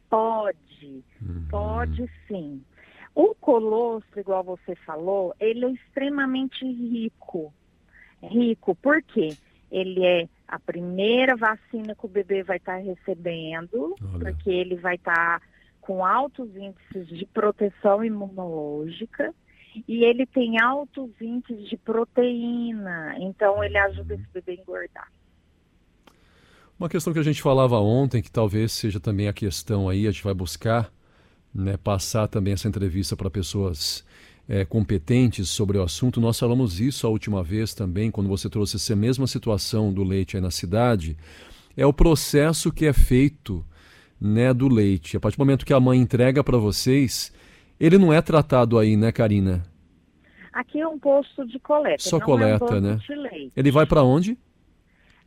Pode, 0.09 1.03
uhum. 1.21 1.47
pode 1.49 2.09
sim. 2.27 2.63
O 3.13 3.33
colostro, 3.35 4.19
igual 4.19 4.43
você 4.43 4.75
falou, 4.75 5.33
ele 5.39 5.65
é 5.65 5.69
extremamente 5.71 6.63
rico. 6.65 7.53
Rico, 8.21 8.75
por 8.75 9.01
quê? 9.01 9.35
Ele 9.71 10.05
é 10.05 10.27
a 10.47 10.59
primeira 10.59 11.35
vacina 11.35 11.95
que 11.95 12.05
o 12.05 12.09
bebê 12.09 12.43
vai 12.43 12.57
estar 12.57 12.77
tá 12.77 12.83
recebendo, 12.83 13.95
Olha. 14.01 14.19
porque 14.19 14.49
ele 14.49 14.75
vai 14.75 14.95
estar 14.95 15.39
tá 15.39 15.45
com 15.81 16.05
altos 16.05 16.55
índices 16.55 17.07
de 17.07 17.25
proteção 17.27 18.03
imunológica 18.03 19.33
e 19.87 20.03
ele 20.03 20.25
tem 20.25 20.59
altos 20.59 21.09
índices 21.19 21.69
de 21.69 21.77
proteína, 21.77 23.15
então 23.19 23.63
ele 23.63 23.77
ajuda 23.77 24.15
esse 24.15 24.25
bebê 24.33 24.51
a 24.53 24.55
engordar. 24.55 25.11
Uma 26.77 26.89
questão 26.89 27.13
que 27.13 27.19
a 27.19 27.23
gente 27.23 27.41
falava 27.41 27.79
ontem, 27.79 28.21
que 28.21 28.29
talvez 28.29 28.71
seja 28.73 28.99
também 28.99 29.27
a 29.27 29.33
questão 29.33 29.87
aí, 29.87 30.07
a 30.07 30.11
gente 30.11 30.23
vai 30.23 30.33
buscar 30.33 30.91
né, 31.53 31.77
passar 31.77 32.27
também 32.27 32.53
essa 32.53 32.67
entrevista 32.67 33.15
para 33.15 33.29
pessoas 33.29 34.03
é, 34.47 34.65
competentes 34.65 35.49
sobre 35.49 35.77
o 35.77 35.83
assunto. 35.83 36.19
Nós 36.19 36.37
falamos 36.37 36.81
isso 36.81 37.07
a 37.07 37.09
última 37.09 37.41
vez 37.41 37.73
também, 37.73 38.11
quando 38.11 38.27
você 38.27 38.49
trouxe 38.49 38.75
essa 38.75 38.95
mesma 38.95 39.25
situação 39.25 39.93
do 39.93 40.03
leite 40.03 40.35
aí 40.35 40.41
na 40.41 40.51
cidade. 40.51 41.17
É 41.77 41.85
o 41.85 41.93
processo 41.93 42.71
que 42.71 42.85
é 42.85 42.93
feito 42.93 43.65
né, 44.19 44.53
do 44.53 44.67
leite. 44.67 45.17
A 45.17 45.19
partir 45.19 45.37
do 45.37 45.41
momento 45.41 45.65
que 45.65 45.73
a 45.73 45.79
mãe 45.79 45.99
entrega 45.99 46.43
para 46.43 46.57
vocês, 46.57 47.31
ele 47.79 47.97
não 47.97 48.13
é 48.13 48.21
tratado 48.21 48.77
aí, 48.77 48.95
né, 48.95 49.11
Karina? 49.11 49.63
Aqui 50.53 50.79
é 50.79 50.87
um 50.87 50.97
posto 50.97 51.45
de 51.45 51.59
coleta. 51.59 52.01
Só 52.01 52.19
coleta, 52.19 52.75
é 52.75 52.77
um 52.77 52.81
né? 52.81 52.99
Ele 53.55 53.71
vai 53.71 53.85
para 53.85 54.03
onde? 54.03 54.37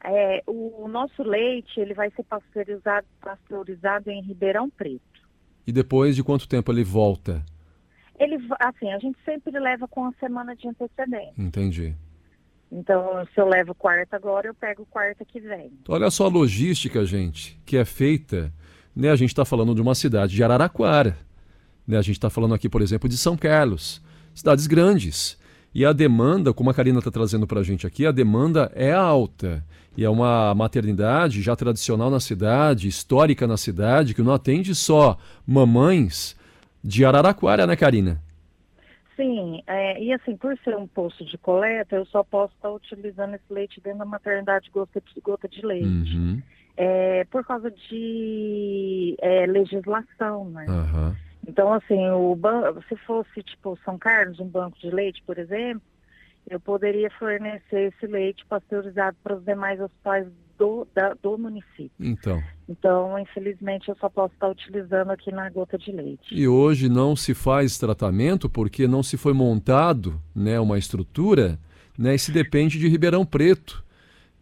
É, 0.03 0.43
o 0.47 0.89
nosso 0.89 1.23
leite 1.23 1.79
ele 1.79 1.93
vai 1.93 2.11
ser 2.13 2.23
pasteurizado, 2.23 3.07
pasteurizado 3.21 4.11
em 4.11 4.23
Ribeirão 4.23 4.71
Preto. 4.71 5.03
E 5.67 5.73
depois 5.73 6.17
de 6.17 6.25
quanto 6.25 6.49
tempo 6.49 6.73
ele 6.73 6.83
volta? 6.83 7.45
Ele, 8.19 8.39
assim, 8.59 8.91
a 8.91 8.99
gente 8.99 9.19
sempre 9.25 9.59
leva 9.59 9.87
com 9.87 10.03
uma 10.03 10.15
semana 10.19 10.57
de 10.57 10.67
antecedência. 10.67 11.35
Entendi. 11.37 11.95
Então, 12.71 13.27
se 13.35 13.41
eu 13.41 13.47
levo 13.47 13.75
quarta 13.75 14.17
agora, 14.17 14.47
eu 14.49 14.55
pego 14.55 14.87
quarta 14.87 15.25
que 15.25 15.41
vem. 15.41 15.73
Olha 15.89 16.11
só 16.11 16.27
a 16.27 16.29
logística, 16.29 17.05
gente, 17.05 17.59
que 17.65 17.77
é 17.77 17.85
feita. 17.85 18.53
Né? 18.95 19.11
A 19.11 19.17
gente 19.17 19.31
está 19.31 19.45
falando 19.45 19.75
de 19.75 19.81
uma 19.81 19.95
cidade 19.95 20.35
de 20.35 20.43
Araraquara. 20.43 21.17
Né? 21.89 21.97
A 21.97 22.03
gente 22.03 22.17
está 22.17 22.29
falando 22.29 22.55
aqui, 22.55 22.69
por 22.69 22.83
exemplo, 22.83 23.09
de 23.09 23.17
São 23.17 23.35
Carlos. 23.35 24.03
Cidades 24.35 24.67
grandes. 24.67 25.39
E 25.75 25.85
a 25.85 25.93
demanda, 25.93 26.53
como 26.53 26.69
a 26.69 26.75
Karina 26.75 26.99
está 26.99 27.11
trazendo 27.11 27.47
para 27.47 27.61
a 27.61 27.63
gente 27.63 27.87
aqui, 27.87 28.07
a 28.07 28.13
demanda 28.13 28.71
é 28.75 28.93
alta. 28.93 29.65
E 29.97 30.05
é 30.05 30.11
uma 30.11 30.55
maternidade 30.55 31.41
já 31.43 31.57
tradicional 31.57 32.11
na 32.11 32.21
cidade, 32.21 32.87
histórica 32.87 33.47
na 33.47 33.57
cidade, 33.57 34.15
que 34.15 34.23
não 34.23 34.33
atende 34.33 34.75
só 34.75 35.19
mamães 35.47 36.37
de 36.85 37.05
Araraquara, 37.05 37.67
né, 37.67 37.75
Karina? 37.75 38.21
Sim, 39.17 39.61
é, 39.67 40.01
e 40.01 40.13
assim, 40.13 40.37
por 40.37 40.57
ser 40.59 40.77
um 40.77 40.87
posto 40.87 41.25
de 41.25 41.37
coleta, 41.39 41.97
eu 41.97 42.07
só 42.07 42.23
posso 42.23 42.55
estar 42.55 42.71
utilizando 42.71 43.35
esse 43.35 43.53
leite 43.53 43.81
dentro 43.81 43.99
da 43.99 44.05
maternidade 44.05 44.71
gota 44.71 45.01
de, 45.01 45.21
gota 45.21 45.49
de 45.49 45.67
leite. 45.67 46.17
Uhum. 46.17 46.41
É, 46.77 47.25
por 47.25 47.45
causa 47.45 47.69
de 47.69 49.17
é, 49.21 49.47
legislação, 49.47 50.49
né? 50.51 50.67
Uhum. 50.69 51.28
Então, 51.49 51.73
assim, 51.73 52.11
o 52.11 52.37
ban... 52.37 52.75
se 52.89 52.97
fosse 53.07 53.43
tipo 53.43 53.79
São 53.83 53.99
Carlos, 53.99 54.39
um 54.39 54.47
banco 54.47 54.79
de 54.79 54.91
leite, 54.91 55.23
por 55.27 55.39
exemplo, 55.39 55.83
eu 56.49 56.61
poderia 56.61 57.11
fornecer 57.19 57.93
esse 57.93 58.07
leite 58.07 58.45
pasteurizado 58.47 59.17
para 59.25 59.35
os 59.35 59.45
demais 59.45 59.81
hospitais 59.81 60.27
do, 60.59 60.87
da, 60.95 61.15
do 61.15 61.39
município. 61.39 61.91
Então. 61.99 62.43
Então, 62.69 63.19
infelizmente, 63.19 63.89
eu 63.89 63.97
só 63.99 64.11
posso 64.11 64.35
estar 64.35 64.49
utilizando 64.49 65.11
aqui 65.11 65.33
na 65.33 65.49
gota 65.49 65.79
de 65.79 65.91
leite. 65.91 66.35
E 66.35 66.47
hoje 66.47 66.89
não 66.89 67.17
se 67.17 67.33
faz 67.33 67.79
tratamento 67.79 68.49
porque 68.49 68.87
não 68.87 69.03
se 69.03 69.17
foi 69.17 69.33
montado 69.33 70.21
né, 70.35 70.61
uma 70.61 70.79
estrutura, 70.79 71.59
né, 71.97 72.15
e 72.15 72.19
se 72.19 72.31
depende 72.31 72.79
de 72.79 72.89
Ribeirão 72.89 73.25
Preto. 73.25 73.83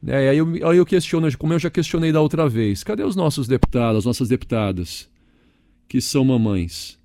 É, 0.07 0.29
aí, 0.31 0.39
eu, 0.39 0.47
aí 0.69 0.77
eu 0.77 0.87
questiono, 0.87 1.29
como 1.39 1.53
eu 1.53 1.59
já 1.59 1.71
questionei 1.71 2.11
da 2.11 2.21
outra 2.21 2.49
vez, 2.49 2.83
cadê 2.83 3.05
os 3.05 3.15
nossos 3.15 3.47
deputados, 3.47 3.99
as 3.99 4.05
nossas 4.05 4.29
deputadas, 4.29 5.09
que 5.89 6.01
são 6.01 6.25
mamães? 6.25 6.99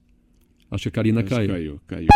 Acho 0.70 0.84
que 0.84 0.90
a 0.90 0.92
Karina 0.92 1.24
caiu. 1.24 1.50
Caiu, 1.50 1.82
caiu. 1.88 2.08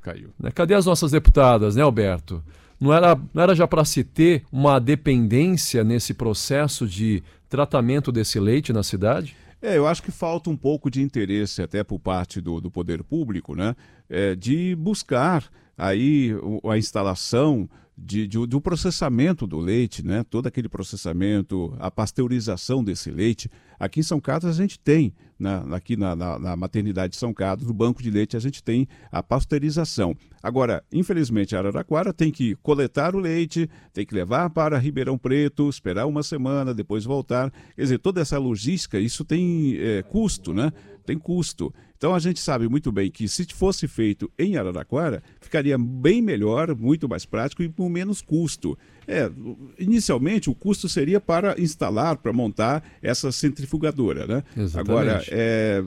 Caiu. 0.00 0.30
Né, 0.38 0.50
cadê 0.50 0.74
as 0.74 0.86
nossas 0.86 1.12
deputadas, 1.12 1.76
né, 1.76 1.82
Alberto? 1.82 2.42
Não 2.80 2.92
era, 2.92 3.16
não 3.32 3.42
era 3.42 3.54
já 3.54 3.68
para 3.68 3.84
se 3.84 4.02
ter 4.02 4.42
uma 4.50 4.80
dependência 4.80 5.84
nesse 5.84 6.12
processo 6.12 6.88
de 6.88 7.22
tratamento 7.48 8.10
desse 8.10 8.40
leite 8.40 8.72
na 8.72 8.82
cidade? 8.82 9.36
É, 9.60 9.76
eu 9.76 9.86
acho 9.86 10.02
que 10.02 10.10
falta 10.10 10.50
um 10.50 10.56
pouco 10.56 10.90
de 10.90 11.00
interesse 11.00 11.62
até 11.62 11.84
por 11.84 12.00
parte 12.00 12.40
do, 12.40 12.60
do 12.60 12.68
poder 12.68 13.04
público, 13.04 13.54
né, 13.54 13.76
é, 14.10 14.34
de 14.34 14.74
buscar 14.74 15.48
aí 15.78 16.32
a 16.68 16.76
instalação 16.76 17.68
de, 17.96 18.26
de, 18.26 18.46
do 18.46 18.60
processamento 18.60 19.46
do 19.46 19.58
leite, 19.58 20.04
né? 20.04 20.24
todo 20.28 20.46
aquele 20.46 20.68
processamento, 20.68 21.74
a 21.78 21.90
pasteurização 21.90 22.82
desse 22.82 23.10
leite. 23.10 23.50
Aqui 23.78 24.00
em 24.00 24.02
São 24.02 24.20
Carlos 24.20 24.44
a 24.44 24.52
gente 24.52 24.78
tem, 24.78 25.12
na, 25.38 25.76
aqui 25.76 25.96
na, 25.96 26.14
na, 26.14 26.38
na, 26.38 26.56
maternidade 26.56 27.12
de 27.12 27.18
São 27.18 27.34
Carlos, 27.34 27.66
no 27.66 27.74
banco 27.74 28.02
de 28.02 28.10
leite, 28.10 28.36
a 28.36 28.40
gente 28.40 28.62
tem 28.62 28.86
a 29.10 29.22
pasteurização. 29.22 30.16
Agora, 30.42 30.84
infelizmente, 30.92 31.54
a 31.54 31.58
Araraquara 31.58 32.12
tem 32.12 32.30
que 32.30 32.54
coletar 32.56 33.14
o 33.14 33.18
leite, 33.18 33.68
tem 33.92 34.06
que 34.06 34.14
levar 34.14 34.50
para 34.50 34.78
Ribeirão 34.78 35.18
Preto, 35.18 35.68
esperar 35.68 36.06
uma 36.06 36.22
semana, 36.22 36.72
depois 36.72 37.04
voltar. 37.04 37.52
Quer 37.74 37.82
dizer, 37.82 37.98
toda 37.98 38.20
essa 38.20 38.38
logística, 38.38 38.98
isso 38.98 39.24
tem 39.24 39.76
é, 39.78 40.02
custo, 40.02 40.54
né? 40.54 40.72
Tem 41.04 41.18
custo. 41.18 41.72
Então 41.96 42.14
a 42.14 42.18
gente 42.18 42.40
sabe 42.40 42.68
muito 42.68 42.90
bem 42.90 43.10
que 43.10 43.28
se 43.28 43.46
fosse 43.54 43.86
feito 43.86 44.30
em 44.38 44.56
Araraquara, 44.56 45.22
ficaria 45.40 45.78
bem 45.78 46.20
melhor, 46.20 46.74
muito 46.74 47.08
mais 47.08 47.24
prático 47.24 47.62
e 47.62 47.68
com 47.68 47.88
menos 47.88 48.20
custo. 48.20 48.76
É, 49.06 49.30
inicialmente 49.78 50.50
o 50.50 50.54
custo 50.54 50.88
seria 50.88 51.20
para 51.20 51.60
instalar, 51.60 52.16
para 52.16 52.32
montar 52.32 52.82
essa 53.00 53.30
centrifugadora, 53.30 54.26
né? 54.26 54.42
Exatamente. 54.56 54.90
Agora, 54.90 55.24
é, 55.28 55.84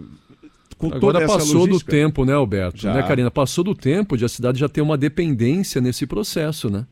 Agora 0.92 1.26
passou 1.26 1.62
logística, 1.62 1.92
do 1.92 1.98
tempo, 1.98 2.26
né, 2.26 2.34
Alberto? 2.34 2.80
Já. 2.80 2.94
Né, 2.94 3.04
Karina? 3.04 3.32
Passou 3.32 3.64
do 3.64 3.74
tempo 3.74 4.18
de 4.18 4.26
a 4.26 4.30
cidade 4.30 4.60
já 4.60 4.68
ter 4.68 4.82
uma 4.82 4.98
dependência 4.98 5.80
nesse 5.80 6.06
processo, 6.06 6.70
né? 6.70 6.86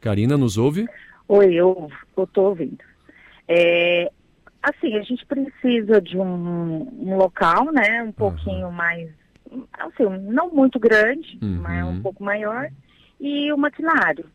Karina, 0.00 0.36
nos 0.36 0.56
ouve? 0.58 0.86
Oi, 1.28 1.54
eu 1.54 1.88
estou 2.16 2.46
ouvindo. 2.46 2.78
É, 3.46 4.10
Assim, 4.68 4.94
a 4.96 5.02
gente 5.02 5.24
precisa 5.24 6.00
de 6.00 6.18
um, 6.18 6.88
um 7.00 7.16
local, 7.16 7.72
né, 7.72 8.02
um 8.02 8.12
pouquinho 8.12 8.66
uhum. 8.66 8.72
mais, 8.72 9.08
assim, 9.78 10.04
não 10.30 10.50
muito 10.50 10.78
grande, 10.78 11.38
uhum. 11.40 11.60
mas 11.62 11.86
um 11.86 12.02
pouco 12.02 12.22
maior, 12.22 12.68
e 13.20 13.52
o 13.52 13.56
maquinário. 13.56 14.26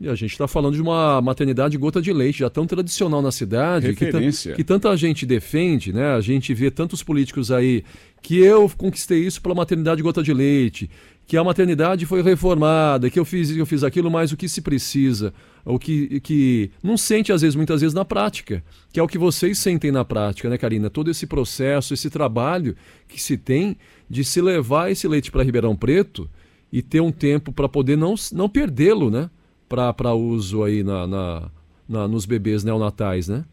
E 0.00 0.08
a 0.08 0.14
gente 0.14 0.30
está 0.30 0.46
falando 0.46 0.74
de 0.74 0.80
uma 0.80 1.20
maternidade 1.20 1.76
gota 1.76 2.00
de 2.00 2.12
leite, 2.12 2.38
já 2.38 2.48
tão 2.48 2.66
tradicional 2.66 3.20
na 3.20 3.32
cidade, 3.32 3.94
que, 3.94 4.06
que, 4.54 4.64
tanta 4.64 4.96
gente 4.96 5.26
defende, 5.26 5.92
né? 5.92 6.14
A 6.14 6.20
gente 6.20 6.54
vê 6.54 6.70
tantos 6.70 7.02
políticos 7.02 7.50
aí 7.50 7.82
que 8.22 8.38
eu 8.38 8.70
conquistei 8.76 9.26
isso 9.26 9.42
pela 9.42 9.56
maternidade 9.56 10.00
gota 10.00 10.22
de 10.22 10.32
leite, 10.32 10.88
que 11.28 11.36
a 11.36 11.44
maternidade 11.44 12.06
foi 12.06 12.22
reformada, 12.22 13.10
que 13.10 13.20
eu 13.20 13.24
fiz 13.24 13.54
eu 13.54 13.66
fiz 13.66 13.84
aquilo, 13.84 14.10
mas 14.10 14.32
o 14.32 14.36
que 14.36 14.48
se 14.48 14.62
precisa, 14.62 15.34
o 15.62 15.78
que, 15.78 16.20
que 16.20 16.70
não 16.82 16.96
sente 16.96 17.30
às 17.30 17.42
vezes, 17.42 17.54
muitas 17.54 17.82
vezes 17.82 17.92
na 17.92 18.02
prática, 18.02 18.64
que 18.90 18.98
é 18.98 19.02
o 19.02 19.06
que 19.06 19.18
vocês 19.18 19.58
sentem 19.58 19.92
na 19.92 20.06
prática, 20.06 20.48
né, 20.48 20.56
Karina? 20.56 20.88
Todo 20.88 21.10
esse 21.10 21.26
processo, 21.26 21.92
esse 21.92 22.08
trabalho 22.08 22.74
que 23.06 23.20
se 23.20 23.36
tem 23.36 23.76
de 24.08 24.24
se 24.24 24.40
levar 24.40 24.90
esse 24.90 25.06
leite 25.06 25.30
para 25.30 25.42
Ribeirão 25.42 25.76
Preto 25.76 26.30
e 26.72 26.80
ter 26.80 27.02
um 27.02 27.12
tempo 27.12 27.52
para 27.52 27.68
poder 27.68 27.96
não, 27.96 28.14
não 28.32 28.48
perdê-lo, 28.48 29.10
né? 29.10 29.28
para 29.68 30.14
uso 30.14 30.64
aí 30.64 30.82
na, 30.82 31.06
na, 31.06 31.50
na, 31.86 32.08
nos 32.08 32.24
bebês 32.24 32.64
neonatais, 32.64 33.28
né? 33.28 33.44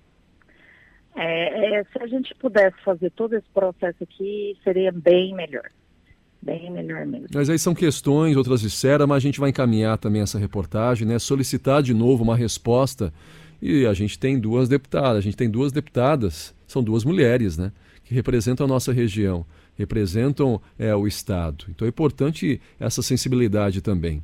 É, 1.14 1.80
é, 1.80 1.84
se 1.84 2.02
a 2.02 2.08
gente 2.08 2.34
pudesse 2.36 2.82
fazer 2.86 3.10
todo 3.12 3.36
esse 3.36 3.48
processo 3.54 4.02
aqui, 4.02 4.58
seria 4.64 4.94
bem 4.94 5.36
melhor. 5.36 5.70
Bem 6.46 6.72
melhor 6.72 7.08
mesmo. 7.08 7.28
Mas 7.34 7.50
aí 7.50 7.58
são 7.58 7.74
questões, 7.74 8.38
outras 8.38 8.62
disseram, 8.62 9.08
mas 9.08 9.18
a 9.18 9.20
gente 9.20 9.40
vai 9.40 9.50
encaminhar 9.50 9.98
também 9.98 10.22
essa 10.22 10.38
reportagem, 10.38 11.08
né? 11.08 11.18
Solicitar 11.18 11.82
de 11.82 11.92
novo 11.92 12.24
uma 12.24 12.36
resposta. 12.36 13.12
E 13.60 13.88
a 13.88 13.94
gente 13.96 14.20
tem 14.20 14.38
duas 14.38 14.70
deputadas, 14.70 15.18
a 15.18 15.22
gente 15.22 15.36
tem 15.36 15.50
duas 15.50 15.72
deputadas, 15.72 16.54
são 16.68 16.84
duas 16.84 17.04
mulheres, 17.04 17.58
né? 17.58 17.72
Que 18.04 18.14
representam 18.14 18.66
a 18.66 18.70
nossa 18.70 18.94
região, 18.94 19.44
representam 19.76 20.62
é, 20.78 20.96
o 20.96 21.08
Estado. 21.08 21.66
Então 21.70 21.88
é 21.88 21.90
importante 21.90 22.62
essa 22.80 23.02
sensibilidade 23.02 23.82
também. 23.82 24.22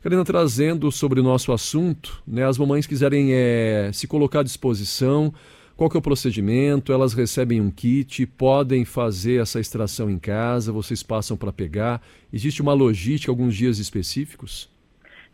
Karina, 0.00 0.24
trazendo 0.24 0.92
sobre 0.92 1.18
o 1.18 1.24
nosso 1.24 1.50
assunto, 1.50 2.22
né, 2.24 2.46
as 2.46 2.58
mamães 2.58 2.86
quiserem 2.86 3.30
é, 3.32 3.90
se 3.92 4.06
colocar 4.06 4.40
à 4.40 4.42
disposição, 4.42 5.32
qual 5.76 5.90
que 5.90 5.96
é 5.96 5.98
o 5.98 6.02
procedimento? 6.02 6.92
Elas 6.92 7.14
recebem 7.14 7.60
um 7.60 7.70
kit, 7.70 8.26
podem 8.26 8.84
fazer 8.84 9.40
essa 9.40 9.58
extração 9.58 10.08
em 10.08 10.18
casa, 10.18 10.72
vocês 10.72 11.02
passam 11.02 11.36
para 11.36 11.52
pegar. 11.52 12.00
Existe 12.32 12.62
uma 12.62 12.72
logística, 12.72 13.30
alguns 13.30 13.56
dias 13.56 13.78
específicos? 13.78 14.70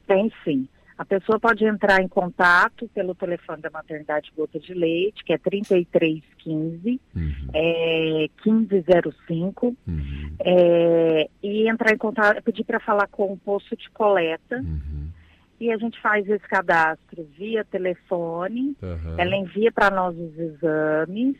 Tem 0.07 0.33
sim. 0.45 0.67
A 1.01 1.05
pessoa 1.07 1.41
pode 1.41 1.65
entrar 1.65 2.03
em 2.03 2.09
contato 2.09 2.87
pelo 2.95 3.15
telefone 3.15 3.63
da 3.63 3.71
maternidade 3.71 4.31
Gota 4.37 4.61
de 4.61 4.75
Leite, 4.75 5.25
que 5.25 5.33
é 5.33 5.39
3315 5.39 7.01
uhum. 7.17 7.33
é, 7.55 8.29
1505, 8.45 9.67
uhum. 9.67 10.35
é, 10.41 11.29
e 11.43 11.71
entrar 11.71 11.95
em 11.95 11.97
contato, 11.97 12.43
pedir 12.43 12.65
para 12.65 12.79
falar 12.81 13.07
com 13.07 13.33
o 13.33 13.37
posto 13.39 13.75
de 13.75 13.89
coleta. 13.91 14.57
Uhum. 14.57 15.09
E 15.61 15.71
a 15.71 15.77
gente 15.77 16.01
faz 16.01 16.27
esse 16.29 16.49
cadastro 16.49 17.29
via 17.37 17.65
telefone, 17.65 18.75
ela 19.19 19.37
envia 19.37 19.71
para 19.71 19.95
nós 19.95 20.17
os 20.17 20.39
exames, 20.39 21.37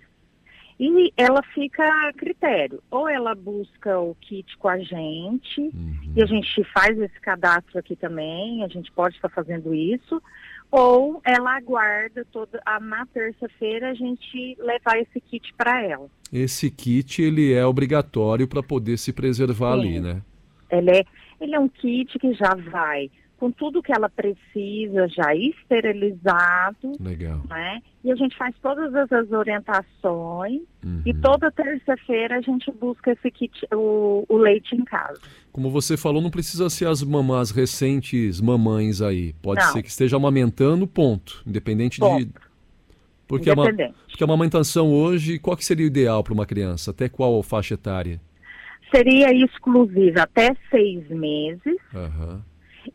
e 0.79 1.13
ela 1.17 1.43
fica 1.55 1.83
a 1.83 2.13
critério. 2.13 2.83
Ou 2.91 3.09
ela 3.09 3.35
busca 3.35 3.99
o 3.99 4.15
kit 4.15 4.57
com 4.59 4.69
a 4.69 4.79
gente, 4.79 5.61
uhum. 5.61 6.13
e 6.15 6.23
a 6.23 6.27
gente 6.27 6.65
faz 6.73 6.99
esse 6.99 7.19
cadastro 7.21 7.79
aqui 7.79 7.97
também, 7.97 8.63
a 8.63 8.69
gente 8.69 8.93
pode 8.93 9.17
estar 9.17 9.31
fazendo 9.31 9.75
isso, 9.75 10.23
ou 10.71 11.21
ela 11.25 11.57
aguarda 11.57 12.25
toda 12.31 12.61
a 12.65 12.79
na 12.79 13.05
terça-feira 13.07 13.91
a 13.91 13.95
gente 13.95 14.57
levar 14.61 14.99
esse 14.99 15.21
kit 15.21 15.53
para 15.55 15.83
ela. 15.83 16.09
Esse 16.33 16.71
kit 16.71 17.21
ele 17.23 17.53
é 17.53 17.65
obrigatório 17.67 18.47
para 18.47 18.63
poder 18.63 18.97
se 18.97 19.13
preservar 19.13 19.75
Sim. 19.75 19.81
ali, 19.81 20.01
né? 20.01 20.23
Ele 20.71 20.91
é, 20.91 21.05
ele 21.41 21.55
é 21.55 21.59
um 21.59 21.69
kit 21.69 22.19
que 22.19 22.33
já 22.35 22.55
vai 22.55 23.11
com 23.41 23.51
tudo 23.51 23.83
que 23.83 23.91
ela 23.91 24.11
precisa, 24.11 25.09
já 25.09 25.35
esterilizado. 25.35 26.93
Legal. 27.01 27.41
Né? 27.49 27.81
E 28.05 28.13
a 28.13 28.15
gente 28.15 28.37
faz 28.37 28.55
todas 28.61 28.95
as 29.11 29.33
orientações 29.33 30.61
uhum. 30.85 31.03
e 31.07 31.15
toda 31.15 31.51
terça-feira 31.51 32.37
a 32.37 32.41
gente 32.43 32.71
busca 32.71 33.13
esse 33.13 33.31
kit, 33.31 33.67
o, 33.73 34.27
o, 34.29 34.37
leite 34.37 34.77
em 34.77 34.85
casa. 34.85 35.19
Como 35.51 35.71
você 35.71 35.97
falou, 35.97 36.21
não 36.21 36.31
precisa 36.31 36.69
ser 36.69 36.87
as 36.87 37.03
mamãs 37.03 37.51
recentes 37.51 38.43
mamães 38.43 39.01
aí. 39.01 39.33
Pode 39.41 39.65
não. 39.65 39.73
ser 39.73 39.83
que 39.83 39.89
esteja 39.89 40.19
amamentando, 40.19 40.87
ponto. 40.87 41.43
Independente 41.47 41.99
ponto. 41.99 42.23
de. 42.23 42.31
Porque, 43.27 43.51
Independente. 43.51 43.95
A, 43.97 44.11
porque 44.11 44.23
a 44.23 44.27
amamentação 44.27 44.93
hoje, 44.93 45.39
qual 45.39 45.57
que 45.57 45.65
seria 45.65 45.87
o 45.87 45.89
ideal 45.89 46.23
para 46.23 46.35
uma 46.35 46.45
criança? 46.45 46.91
Até 46.91 47.09
qual 47.09 47.43
faixa 47.43 47.73
etária? 47.73 48.21
Seria 48.95 49.33
exclusiva 49.33 50.25
até 50.25 50.55
seis 50.71 51.09
meses. 51.09 51.77
Uhum 51.95 52.50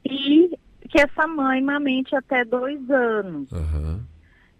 e 0.05 0.57
que 0.89 1.01
essa 1.01 1.27
mãe 1.27 1.61
mamente 1.61 2.15
até 2.15 2.45
dois 2.45 2.89
anos, 2.89 3.51
uhum. 3.51 3.99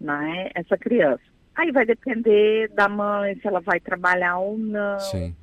né? 0.00 0.50
Essa 0.54 0.76
criança. 0.76 1.22
Aí 1.54 1.72
vai 1.72 1.86
depender 1.86 2.68
da 2.74 2.88
mãe 2.88 3.36
se 3.36 3.46
ela 3.46 3.60
vai 3.60 3.80
trabalhar 3.80 4.38
ou 4.38 4.58
não, 4.58 5.00
Sim. 5.00 5.34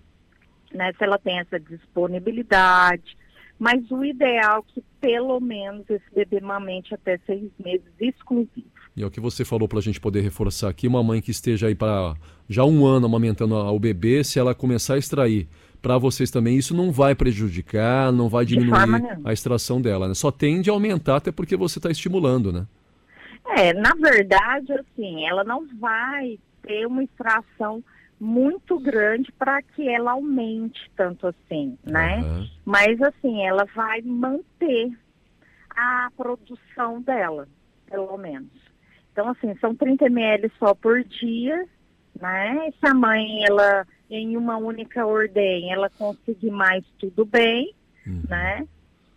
né? 0.73 0.91
Se 0.97 1.03
ela 1.03 1.17
tem 1.17 1.39
essa 1.39 1.59
disponibilidade. 1.59 3.17
Mas 3.57 3.89
o 3.89 4.03
ideal 4.03 4.65
é 4.67 4.73
que 4.73 4.83
pelo 4.99 5.39
menos 5.39 5.89
esse 5.89 6.05
bebê 6.13 6.41
mamente 6.41 6.93
até 6.93 7.17
seis 7.25 7.49
meses 7.57 7.87
exclusivo. 7.99 8.67
E 8.95 9.01
é 9.01 9.05
o 9.05 9.11
que 9.11 9.19
você 9.19 9.43
falou 9.43 9.67
para 9.67 9.79
a 9.79 9.81
gente 9.81 9.99
poder 9.99 10.21
reforçar 10.21 10.69
aqui, 10.69 10.87
uma 10.87 11.03
mãe 11.03 11.21
que 11.21 11.31
esteja 11.31 11.67
aí 11.67 11.75
para 11.75 12.13
já 12.47 12.63
um 12.63 12.85
ano 12.85 13.07
amamentando 13.07 13.55
o 13.55 13.79
bebê, 13.79 14.23
se 14.23 14.37
ela 14.37 14.53
começar 14.53 14.95
a 14.95 14.97
extrair 14.97 15.47
para 15.83 15.97
vocês 15.97 16.31
também. 16.31 16.57
Isso 16.57 16.73
não 16.73 16.91
vai 16.91 17.13
prejudicar, 17.13 18.11
não 18.11 18.29
vai 18.29 18.45
diminuir 18.45 19.19
a 19.23 19.33
extração 19.33 19.81
dela, 19.81 20.07
né? 20.07 20.13
Só 20.13 20.31
tende 20.31 20.69
a 20.69 20.73
aumentar 20.73 21.17
até 21.17 21.31
porque 21.31 21.57
você 21.57 21.77
está 21.77 21.91
estimulando, 21.91 22.53
né? 22.53 22.65
É, 23.57 23.73
na 23.73 23.93
verdade, 23.93 24.71
assim, 24.71 25.27
ela 25.27 25.43
não 25.43 25.67
vai 25.77 26.39
ter 26.63 26.87
uma 26.87 27.03
extração 27.03 27.83
muito 28.17 28.79
grande 28.79 29.29
para 29.33 29.61
que 29.61 29.87
ela 29.87 30.13
aumente 30.13 30.89
tanto 30.95 31.27
assim, 31.27 31.77
né? 31.83 32.21
Uhum. 32.21 32.47
Mas 32.63 33.01
assim, 33.01 33.45
ela 33.45 33.65
vai 33.75 34.01
manter 34.01 34.97
a 35.69 36.09
produção 36.15 37.01
dela, 37.01 37.45
pelo 37.85 38.17
menos. 38.17 38.49
Então, 39.11 39.27
assim, 39.29 39.53
são 39.59 39.75
30 39.75 40.05
ml 40.05 40.49
só 40.57 40.73
por 40.73 41.03
dia, 41.03 41.65
né? 42.19 42.71
Se 42.79 42.89
a 42.89 42.93
mãe, 42.93 43.43
ela, 43.45 43.85
em 44.15 44.38
uma 44.38 44.58
única 44.58 45.06
ordem, 45.06 45.71
ela 45.71 45.89
conseguir 45.89 46.52
mais, 46.52 46.84
tudo 46.99 47.26
bem, 47.26 47.73
uhum. 48.06 48.21
né? 48.30 48.67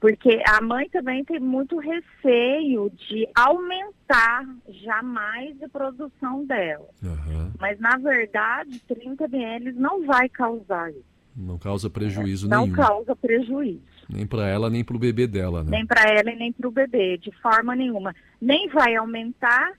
Porque 0.00 0.42
a 0.46 0.60
mãe 0.60 0.88
também 0.90 1.24
tem 1.24 1.40
muito 1.40 1.78
receio 1.78 2.90
de 2.90 3.26
aumentar 3.34 4.44
jamais 4.68 5.60
a 5.62 5.68
produção 5.68 6.44
dela. 6.44 6.86
Uhum. 7.02 7.50
Mas, 7.58 7.78
na 7.80 7.96
verdade, 7.96 8.80
30 8.86 9.24
ml 9.24 9.72
não 9.72 10.04
vai 10.04 10.28
causar 10.28 10.90
isso. 10.90 11.16
Não 11.36 11.58
causa 11.58 11.90
prejuízo 11.90 12.48
não 12.48 12.62
nenhum. 12.62 12.76
Não 12.76 12.84
causa 12.84 13.16
prejuízo. 13.16 13.82
Nem 14.08 14.26
para 14.26 14.48
ela, 14.48 14.70
nem 14.70 14.84
para 14.84 14.96
o 14.96 14.98
bebê 14.98 15.26
dela, 15.26 15.64
né? 15.64 15.70
Nem 15.70 15.86
para 15.86 16.08
ela 16.08 16.30
e 16.30 16.36
nem 16.36 16.52
para 16.52 16.68
o 16.68 16.70
bebê, 16.70 17.18
de 17.18 17.30
forma 17.42 17.74
nenhuma. 17.74 18.14
Nem 18.40 18.68
vai 18.68 18.94
aumentar 18.94 19.72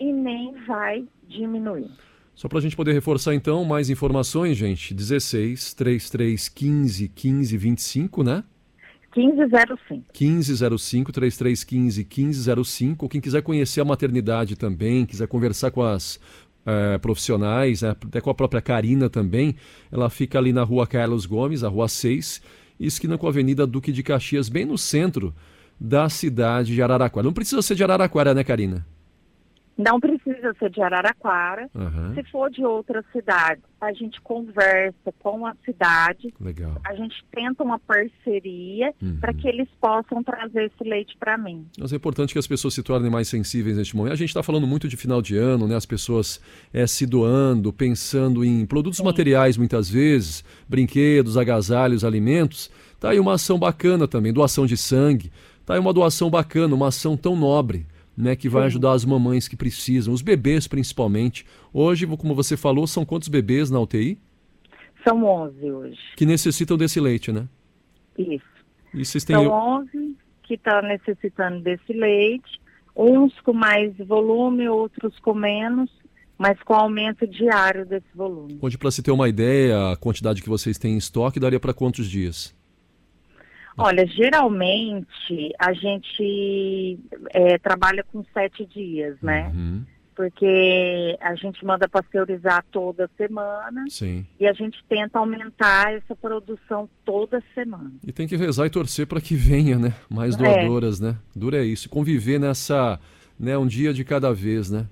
e 0.00 0.12
nem 0.12 0.54
vai 0.66 1.06
diminuir. 1.28 1.90
Só 2.34 2.48
para 2.48 2.58
a 2.58 2.62
gente 2.62 2.76
poder 2.76 2.92
reforçar 2.92 3.34
então, 3.34 3.64
mais 3.64 3.88
informações, 3.90 4.56
gente. 4.56 4.92
16 4.92 5.74
33 5.74 6.48
15 6.48 7.08
15 7.08 7.56
25, 7.56 8.22
né? 8.24 8.44
1505. 9.16 10.04
1505, 10.12 11.12
3315 11.12 12.04
1505. 12.04 13.08
Quem 13.08 13.20
quiser 13.20 13.42
conhecer 13.42 13.80
a 13.80 13.84
maternidade 13.84 14.56
também, 14.56 15.06
quiser 15.06 15.28
conversar 15.28 15.70
com 15.70 15.82
as 15.82 16.18
é, 16.66 16.98
profissionais, 16.98 17.82
né, 17.82 17.90
até 17.90 18.20
com 18.20 18.30
a 18.30 18.34
própria 18.34 18.60
Karina 18.60 19.08
também, 19.08 19.54
ela 19.92 20.10
fica 20.10 20.38
ali 20.38 20.52
na 20.52 20.62
rua 20.62 20.86
Carlos 20.86 21.26
Gomes, 21.26 21.62
a 21.62 21.68
rua 21.68 21.88
6, 21.88 22.42
esquina 22.80 23.16
com 23.16 23.26
a 23.26 23.30
Avenida 23.30 23.66
Duque 23.66 23.92
de 23.92 24.02
Caxias, 24.02 24.48
bem 24.48 24.64
no 24.64 24.78
centro 24.78 25.34
da 25.78 26.08
cidade 26.08 26.74
de 26.74 26.82
Araraquara. 26.82 27.24
Não 27.24 27.32
precisa 27.32 27.62
ser 27.62 27.74
de 27.74 27.84
Araraquara, 27.84 28.34
né, 28.34 28.42
Karina? 28.42 28.86
Não 29.76 29.98
precisa 29.98 30.54
ser 30.58 30.70
de 30.70 30.80
Araraquara. 30.80 31.68
Uhum. 31.74 32.14
Se 32.14 32.22
for 32.30 32.48
de 32.48 32.64
outra 32.64 33.04
cidade, 33.12 33.60
a 33.80 33.92
gente 33.92 34.20
conversa 34.20 35.12
com 35.18 35.44
a 35.44 35.54
cidade. 35.64 36.32
Legal. 36.40 36.80
A 36.84 36.94
gente 36.94 37.24
tenta 37.32 37.64
uma 37.64 37.78
parceria 37.80 38.94
uhum. 39.02 39.18
para 39.20 39.34
que 39.34 39.48
eles 39.48 39.68
possam 39.80 40.22
trazer 40.22 40.66
esse 40.66 40.88
leite 40.88 41.16
para 41.18 41.36
mim. 41.36 41.66
Mas 41.78 41.92
é 41.92 41.96
importante 41.96 42.32
que 42.32 42.38
as 42.38 42.46
pessoas 42.46 42.72
se 42.72 42.82
tornem 42.84 43.10
mais 43.10 43.26
sensíveis 43.26 43.76
neste 43.76 43.96
momento. 43.96 44.12
A 44.12 44.16
gente 44.16 44.28
está 44.28 44.44
falando 44.44 44.66
muito 44.66 44.86
de 44.86 44.96
final 44.96 45.20
de 45.20 45.36
ano, 45.36 45.66
né? 45.66 45.74
As 45.74 45.86
pessoas 45.86 46.40
é, 46.72 46.86
se 46.86 47.04
doando, 47.04 47.72
pensando 47.72 48.44
em 48.44 48.64
produtos 48.64 48.98
Sim. 48.98 49.04
materiais 49.04 49.56
muitas 49.56 49.90
vezes, 49.90 50.44
brinquedos, 50.68 51.36
agasalhos, 51.36 52.04
alimentos. 52.04 52.70
Tá 53.00 53.10
aí 53.10 53.18
uma 53.18 53.34
ação 53.34 53.58
bacana 53.58 54.06
também, 54.06 54.32
doação 54.32 54.66
de 54.66 54.76
sangue. 54.76 55.32
Tá 55.66 55.74
aí 55.74 55.80
uma 55.80 55.92
doação 55.92 56.30
bacana, 56.30 56.74
uma 56.76 56.88
ação 56.88 57.16
tão 57.16 57.34
nobre 57.34 57.86
né, 58.16 58.36
que 58.36 58.48
vai 58.48 58.64
ajudar 58.64 58.92
as 58.92 59.04
mamães 59.04 59.48
que 59.48 59.56
precisam, 59.56 60.14
os 60.14 60.22
bebês 60.22 60.66
principalmente. 60.66 61.44
Hoje, 61.72 62.06
como 62.06 62.34
você 62.34 62.56
falou, 62.56 62.86
são 62.86 63.04
quantos 63.04 63.28
bebês 63.28 63.70
na 63.70 63.80
UTI? 63.80 64.18
São 65.06 65.24
11 65.24 65.70
hoje. 65.70 66.00
Que 66.16 66.24
necessitam 66.24 66.76
desse 66.76 67.00
leite, 67.00 67.32
né? 67.32 67.48
Isso. 68.16 68.44
E 68.92 69.04
vocês 69.04 69.24
têm... 69.24 69.36
São 69.36 69.50
11 69.50 70.16
que 70.44 70.54
estão 70.54 70.80
tá 70.80 70.82
necessitando 70.82 71.60
desse 71.60 71.92
leite, 71.92 72.60
uns 72.96 73.38
com 73.40 73.52
mais 73.52 73.96
volume, 73.98 74.68
outros 74.68 75.18
com 75.18 75.34
menos, 75.34 75.90
mas 76.38 76.62
com 76.62 76.74
aumento 76.74 77.26
diário 77.26 77.86
desse 77.86 78.06
volume. 78.14 78.58
Onde, 78.60 78.78
para 78.78 78.90
se 78.90 79.02
ter 79.02 79.10
uma 79.10 79.28
ideia, 79.28 79.92
a 79.92 79.96
quantidade 79.96 80.42
que 80.42 80.48
vocês 80.48 80.78
têm 80.78 80.94
em 80.94 80.98
estoque 80.98 81.40
daria 81.40 81.58
para 81.58 81.74
quantos 81.74 82.08
dias? 82.08 82.54
Olha, 83.76 84.06
geralmente 84.06 85.52
a 85.58 85.72
gente 85.72 86.98
é, 87.30 87.58
trabalha 87.58 88.04
com 88.12 88.24
sete 88.32 88.64
dias, 88.64 89.16
né? 89.20 89.50
Uhum. 89.54 89.84
Porque 90.14 91.18
a 91.20 91.34
gente 91.34 91.64
manda 91.64 91.88
pasteurizar 91.88 92.64
toda 92.70 93.10
semana 93.16 93.84
Sim. 93.88 94.24
e 94.38 94.46
a 94.46 94.52
gente 94.52 94.78
tenta 94.88 95.18
aumentar 95.18 95.92
essa 95.92 96.14
produção 96.14 96.88
toda 97.04 97.42
semana. 97.52 97.90
E 98.06 98.12
tem 98.12 98.28
que 98.28 98.36
rezar 98.36 98.66
e 98.66 98.70
torcer 98.70 99.08
para 99.08 99.20
que 99.20 99.34
venha, 99.34 99.76
né? 99.76 99.92
Mais 100.08 100.36
é. 100.36 100.38
doadoras, 100.38 101.00
é. 101.00 101.06
né? 101.06 101.18
Dura 101.34 101.58
é 101.58 101.64
isso. 101.64 101.88
Conviver 101.88 102.38
nessa, 102.38 103.00
né? 103.36 103.58
Um 103.58 103.66
dia 103.66 103.92
de 103.92 104.04
cada 104.04 104.32
vez, 104.32 104.70
né? 104.70 104.86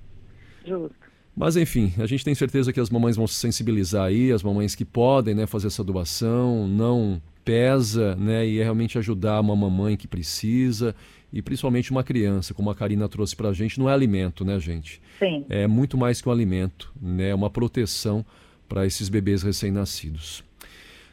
Justo. 0.66 0.97
Mas 1.37 1.57
enfim, 1.57 1.95
a 1.99 2.07
gente 2.07 2.25
tem 2.25 2.35
certeza 2.35 2.73
que 2.73 2.81
as 2.81 2.90
mamães 2.90 3.16
vão 3.16 3.27
se 3.27 3.37
sensibilizar 3.37 4.07
aí, 4.07 4.33
as 4.33 4.42
mamães 4.42 4.75
que 4.75 4.85
podem, 4.85 5.35
né, 5.35 5.47
fazer 5.47 5.68
essa 5.68 5.83
doação, 5.83 6.68
não 6.68 7.23
pesa, 7.44 8.14
né, 8.16 8.46
e 8.46 8.59
é 8.59 8.62
realmente 8.62 8.98
ajudar 8.98 9.40
uma 9.40 9.57
mamãe 9.57 9.96
que 9.96 10.07
precisa 10.07 10.94
e 11.33 11.40
principalmente 11.40 11.90
uma 11.90 12.05
criança, 12.05 12.52
como 12.52 12.70
a 12.70 12.74
Karina 12.74 13.09
trouxe 13.09 13.35
para 13.35 13.48
a 13.48 13.52
gente, 13.52 13.78
não 13.78 13.88
é 13.88 13.92
alimento, 13.92 14.44
né, 14.44 14.59
gente? 14.61 15.00
Sim. 15.18 15.44
É 15.48 15.66
muito 15.66 15.96
mais 15.96 16.20
que 16.20 16.28
um 16.28 16.33
alimento, 16.33 16.92
né, 17.00 17.31
é 17.31 17.35
uma 17.35 17.50
proteção 17.50 18.24
para 18.68 18.87
esses 18.87 19.09
bebês 19.09 19.42
recém-nascidos. 19.42 20.44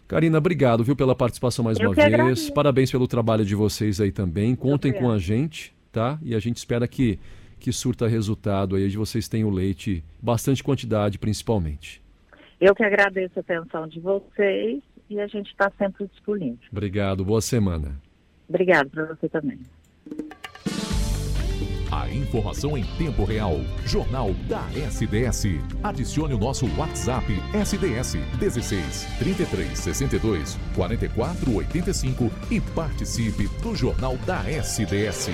Karina, 0.07 0.37
obrigado, 0.39 0.83
viu, 0.83 0.95
pela 0.95 1.15
participação 1.15 1.63
mais 1.63 1.79
Eu 1.79 1.89
uma 1.89 1.95
vez. 1.95 2.07
Agradeço. 2.07 2.53
Parabéns 2.53 2.89
pelo 2.89 3.07
trabalho 3.07 3.45
de 3.45 3.53
vocês 3.53 4.01
aí 4.01 4.11
também. 4.11 4.55
Contem 4.55 4.91
com 4.91 5.11
a 5.11 5.19
gente, 5.19 5.71
tá? 5.91 6.17
E 6.23 6.33
a 6.33 6.39
gente 6.39 6.57
espera 6.57 6.87
que 6.87 7.19
que 7.59 7.71
surta 7.71 8.07
resultado 8.07 8.75
aí 8.75 8.87
de 8.87 8.97
vocês 8.97 9.27
tenham 9.27 9.49
leite, 9.49 10.03
bastante 10.21 10.63
quantidade 10.63 11.19
principalmente. 11.19 12.01
Eu 12.59 12.75
que 12.75 12.83
agradeço 12.83 13.33
a 13.37 13.39
atenção 13.39 13.87
de 13.87 13.99
vocês 13.99 14.81
e 15.09 15.19
a 15.19 15.27
gente 15.27 15.51
está 15.51 15.71
sempre 15.77 16.07
disponível. 16.07 16.59
Obrigado, 16.71 17.25
boa 17.25 17.41
semana. 17.41 17.99
Obrigado 18.47 18.89
para 18.89 19.05
você 19.05 19.29
também. 19.29 19.59
A 21.91 22.07
informação 22.09 22.77
em 22.77 22.83
tempo 22.97 23.23
real. 23.23 23.57
Jornal 23.85 24.31
da 24.47 24.63
SDS. 24.73 25.45
Adicione 25.81 26.35
o 26.35 26.37
nosso 26.37 26.65
WhatsApp 26.77 27.25
SDS 27.53 28.13
16 28.39 29.07
33 29.17 29.77
62 29.77 30.57
44 30.75 31.55
85 31.55 32.31
e 32.51 32.61
participe 32.61 33.47
do 33.63 33.75
Jornal 33.75 34.17
da 34.17 34.47
SDS. 34.49 35.29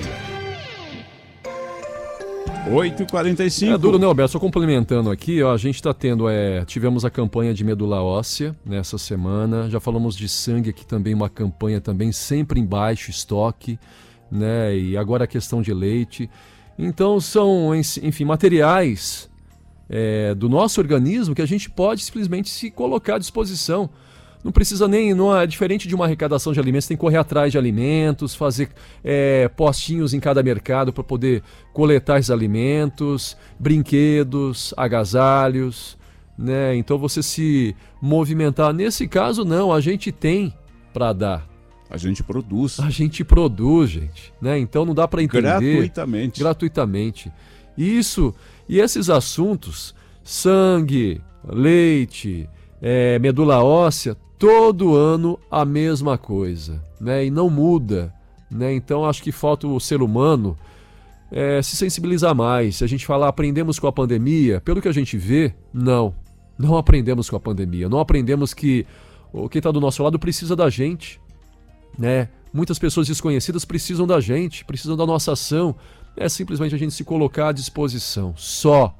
8h45. 2.66 3.74
É 3.74 3.78
duro, 3.78 3.98
né, 3.98 4.06
Alberto? 4.06 4.32
Só 4.32 4.38
complementando 4.38 5.10
aqui, 5.10 5.42
ó, 5.42 5.52
a 5.52 5.56
gente 5.56 5.76
está 5.76 5.94
tendo, 5.94 6.28
é, 6.28 6.64
tivemos 6.64 7.04
a 7.04 7.10
campanha 7.10 7.54
de 7.54 7.64
medula 7.64 8.02
óssea 8.02 8.56
nessa 8.64 8.98
semana, 8.98 9.70
já 9.70 9.78
falamos 9.78 10.16
de 10.16 10.28
sangue 10.28 10.70
aqui 10.70 10.84
também, 10.84 11.14
uma 11.14 11.28
campanha 11.28 11.80
também 11.80 12.10
sempre 12.10 12.60
em 12.60 12.66
baixo 12.66 13.10
estoque, 13.10 13.78
né, 14.30 14.76
e 14.76 14.96
agora 14.96 15.24
a 15.24 15.26
questão 15.28 15.62
de 15.62 15.72
leite. 15.72 16.28
Então 16.78 17.20
são, 17.20 17.72
enfim, 17.74 18.24
materiais 18.24 19.30
é, 19.88 20.34
do 20.34 20.48
nosso 20.48 20.80
organismo 20.80 21.34
que 21.34 21.42
a 21.42 21.46
gente 21.46 21.70
pode 21.70 22.02
simplesmente 22.02 22.50
se 22.50 22.70
colocar 22.70 23.16
à 23.16 23.18
disposição. 23.18 23.88
Não 24.46 24.52
precisa 24.52 24.86
nem, 24.86 25.12
não 25.12 25.36
é 25.36 25.44
diferente 25.44 25.88
de 25.88 25.94
uma 25.96 26.04
arrecadação 26.04 26.52
de 26.52 26.60
alimentos, 26.60 26.86
tem 26.86 26.96
que 26.96 27.00
correr 27.00 27.16
atrás 27.16 27.50
de 27.50 27.58
alimentos, 27.58 28.32
fazer 28.32 28.68
é, 29.02 29.48
postinhos 29.48 30.14
em 30.14 30.20
cada 30.20 30.40
mercado 30.40 30.92
para 30.92 31.02
poder 31.02 31.42
coletar 31.72 32.20
esses 32.20 32.30
alimentos, 32.30 33.36
brinquedos, 33.58 34.72
agasalhos, 34.76 35.98
né? 36.38 36.76
Então 36.76 36.96
você 36.96 37.24
se 37.24 37.74
movimentar. 38.00 38.72
Nesse 38.72 39.08
caso, 39.08 39.44
não, 39.44 39.72
a 39.72 39.80
gente 39.80 40.12
tem 40.12 40.54
para 40.94 41.12
dar. 41.12 41.48
A 41.90 41.96
gente 41.96 42.22
produz. 42.22 42.78
A 42.78 42.88
gente 42.88 43.24
produz, 43.24 43.90
gente. 43.90 44.32
Né? 44.40 44.60
Então 44.60 44.84
não 44.84 44.94
dá 44.94 45.08
para 45.08 45.24
entender. 45.24 45.42
Gratuitamente. 45.42 46.38
Gratuitamente. 46.40 47.32
Isso, 47.76 48.32
e 48.68 48.78
esses 48.78 49.10
assuntos, 49.10 49.92
sangue, 50.22 51.20
leite, 51.44 52.48
é, 52.80 53.18
medula 53.18 53.60
óssea, 53.64 54.16
todo 54.38 54.94
ano 54.94 55.38
a 55.50 55.64
mesma 55.64 56.18
coisa, 56.18 56.82
né? 57.00 57.24
E 57.26 57.30
não 57.30 57.48
muda, 57.48 58.12
né? 58.50 58.74
Então 58.74 59.04
acho 59.04 59.22
que 59.22 59.32
falta 59.32 59.66
o 59.66 59.80
ser 59.80 60.02
humano 60.02 60.56
é, 61.30 61.60
se 61.62 61.76
sensibilizar 61.76 62.34
mais. 62.34 62.76
Se 62.76 62.84
a 62.84 62.86
gente 62.86 63.06
falar 63.06 63.28
aprendemos 63.28 63.78
com 63.78 63.86
a 63.86 63.92
pandemia, 63.92 64.60
pelo 64.60 64.80
que 64.80 64.88
a 64.88 64.92
gente 64.92 65.16
vê, 65.16 65.54
não, 65.72 66.14
não 66.58 66.76
aprendemos 66.76 67.28
com 67.28 67.36
a 67.36 67.40
pandemia. 67.40 67.88
Não 67.88 67.98
aprendemos 67.98 68.54
que 68.54 68.86
quem 69.50 69.58
está 69.58 69.70
do 69.70 69.80
nosso 69.80 70.02
lado 70.02 70.18
precisa 70.18 70.54
da 70.54 70.70
gente, 70.70 71.20
né? 71.98 72.28
Muitas 72.52 72.78
pessoas 72.78 73.06
desconhecidas 73.08 73.64
precisam 73.64 74.06
da 74.06 74.20
gente, 74.20 74.64
precisam 74.64 74.96
da 74.96 75.04
nossa 75.04 75.32
ação. 75.32 75.74
É 76.16 76.28
simplesmente 76.28 76.74
a 76.74 76.78
gente 76.78 76.94
se 76.94 77.04
colocar 77.04 77.48
à 77.48 77.52
disposição, 77.52 78.32
só, 78.36 78.96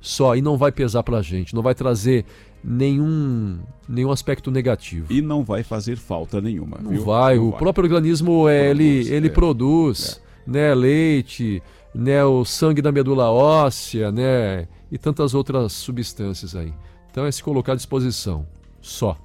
Só, 0.00 0.34
e 0.34 0.40
não 0.40 0.56
vai 0.56 0.72
pesar 0.72 1.02
para 1.02 1.18
a 1.18 1.22
gente, 1.22 1.54
não 1.54 1.62
vai 1.62 1.74
trazer 1.74 2.24
nenhum, 2.64 3.58
nenhum 3.88 4.10
aspecto 4.10 4.50
negativo. 4.50 5.12
E 5.12 5.20
não 5.20 5.44
vai 5.44 5.62
fazer 5.62 5.96
falta 5.96 6.40
nenhuma. 6.40 6.78
Não 6.80 6.92
viu? 6.92 7.04
vai, 7.04 7.36
não 7.36 7.48
o 7.48 7.50
vai. 7.50 7.58
próprio 7.58 7.84
organismo 7.84 8.48
é, 8.48 8.68
produz, 8.68 9.06
ele, 9.06 9.14
ele 9.14 9.26
é. 9.26 9.30
produz 9.30 10.20
é. 10.46 10.50
Né, 10.50 10.74
leite, 10.74 11.62
né, 11.94 12.24
o 12.24 12.44
sangue 12.44 12.80
da 12.80 12.90
medula 12.90 13.30
óssea, 13.30 14.10
né, 14.10 14.66
e 14.90 14.98
tantas 14.98 15.34
outras 15.34 15.72
substâncias 15.72 16.56
aí. 16.56 16.72
Então 17.10 17.26
é 17.26 17.30
se 17.30 17.42
colocar 17.42 17.72
à 17.72 17.76
disposição, 17.76 18.46
só. 18.80 19.16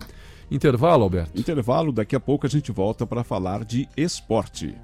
Intervalo, 0.51 1.03
Alberto? 1.03 1.39
Intervalo, 1.39 1.91
daqui 1.91 2.15
a 2.15 2.19
pouco 2.19 2.45
a 2.45 2.49
gente 2.49 2.71
volta 2.71 3.07
para 3.07 3.23
falar 3.23 3.63
de 3.63 3.87
esporte. 3.97 4.75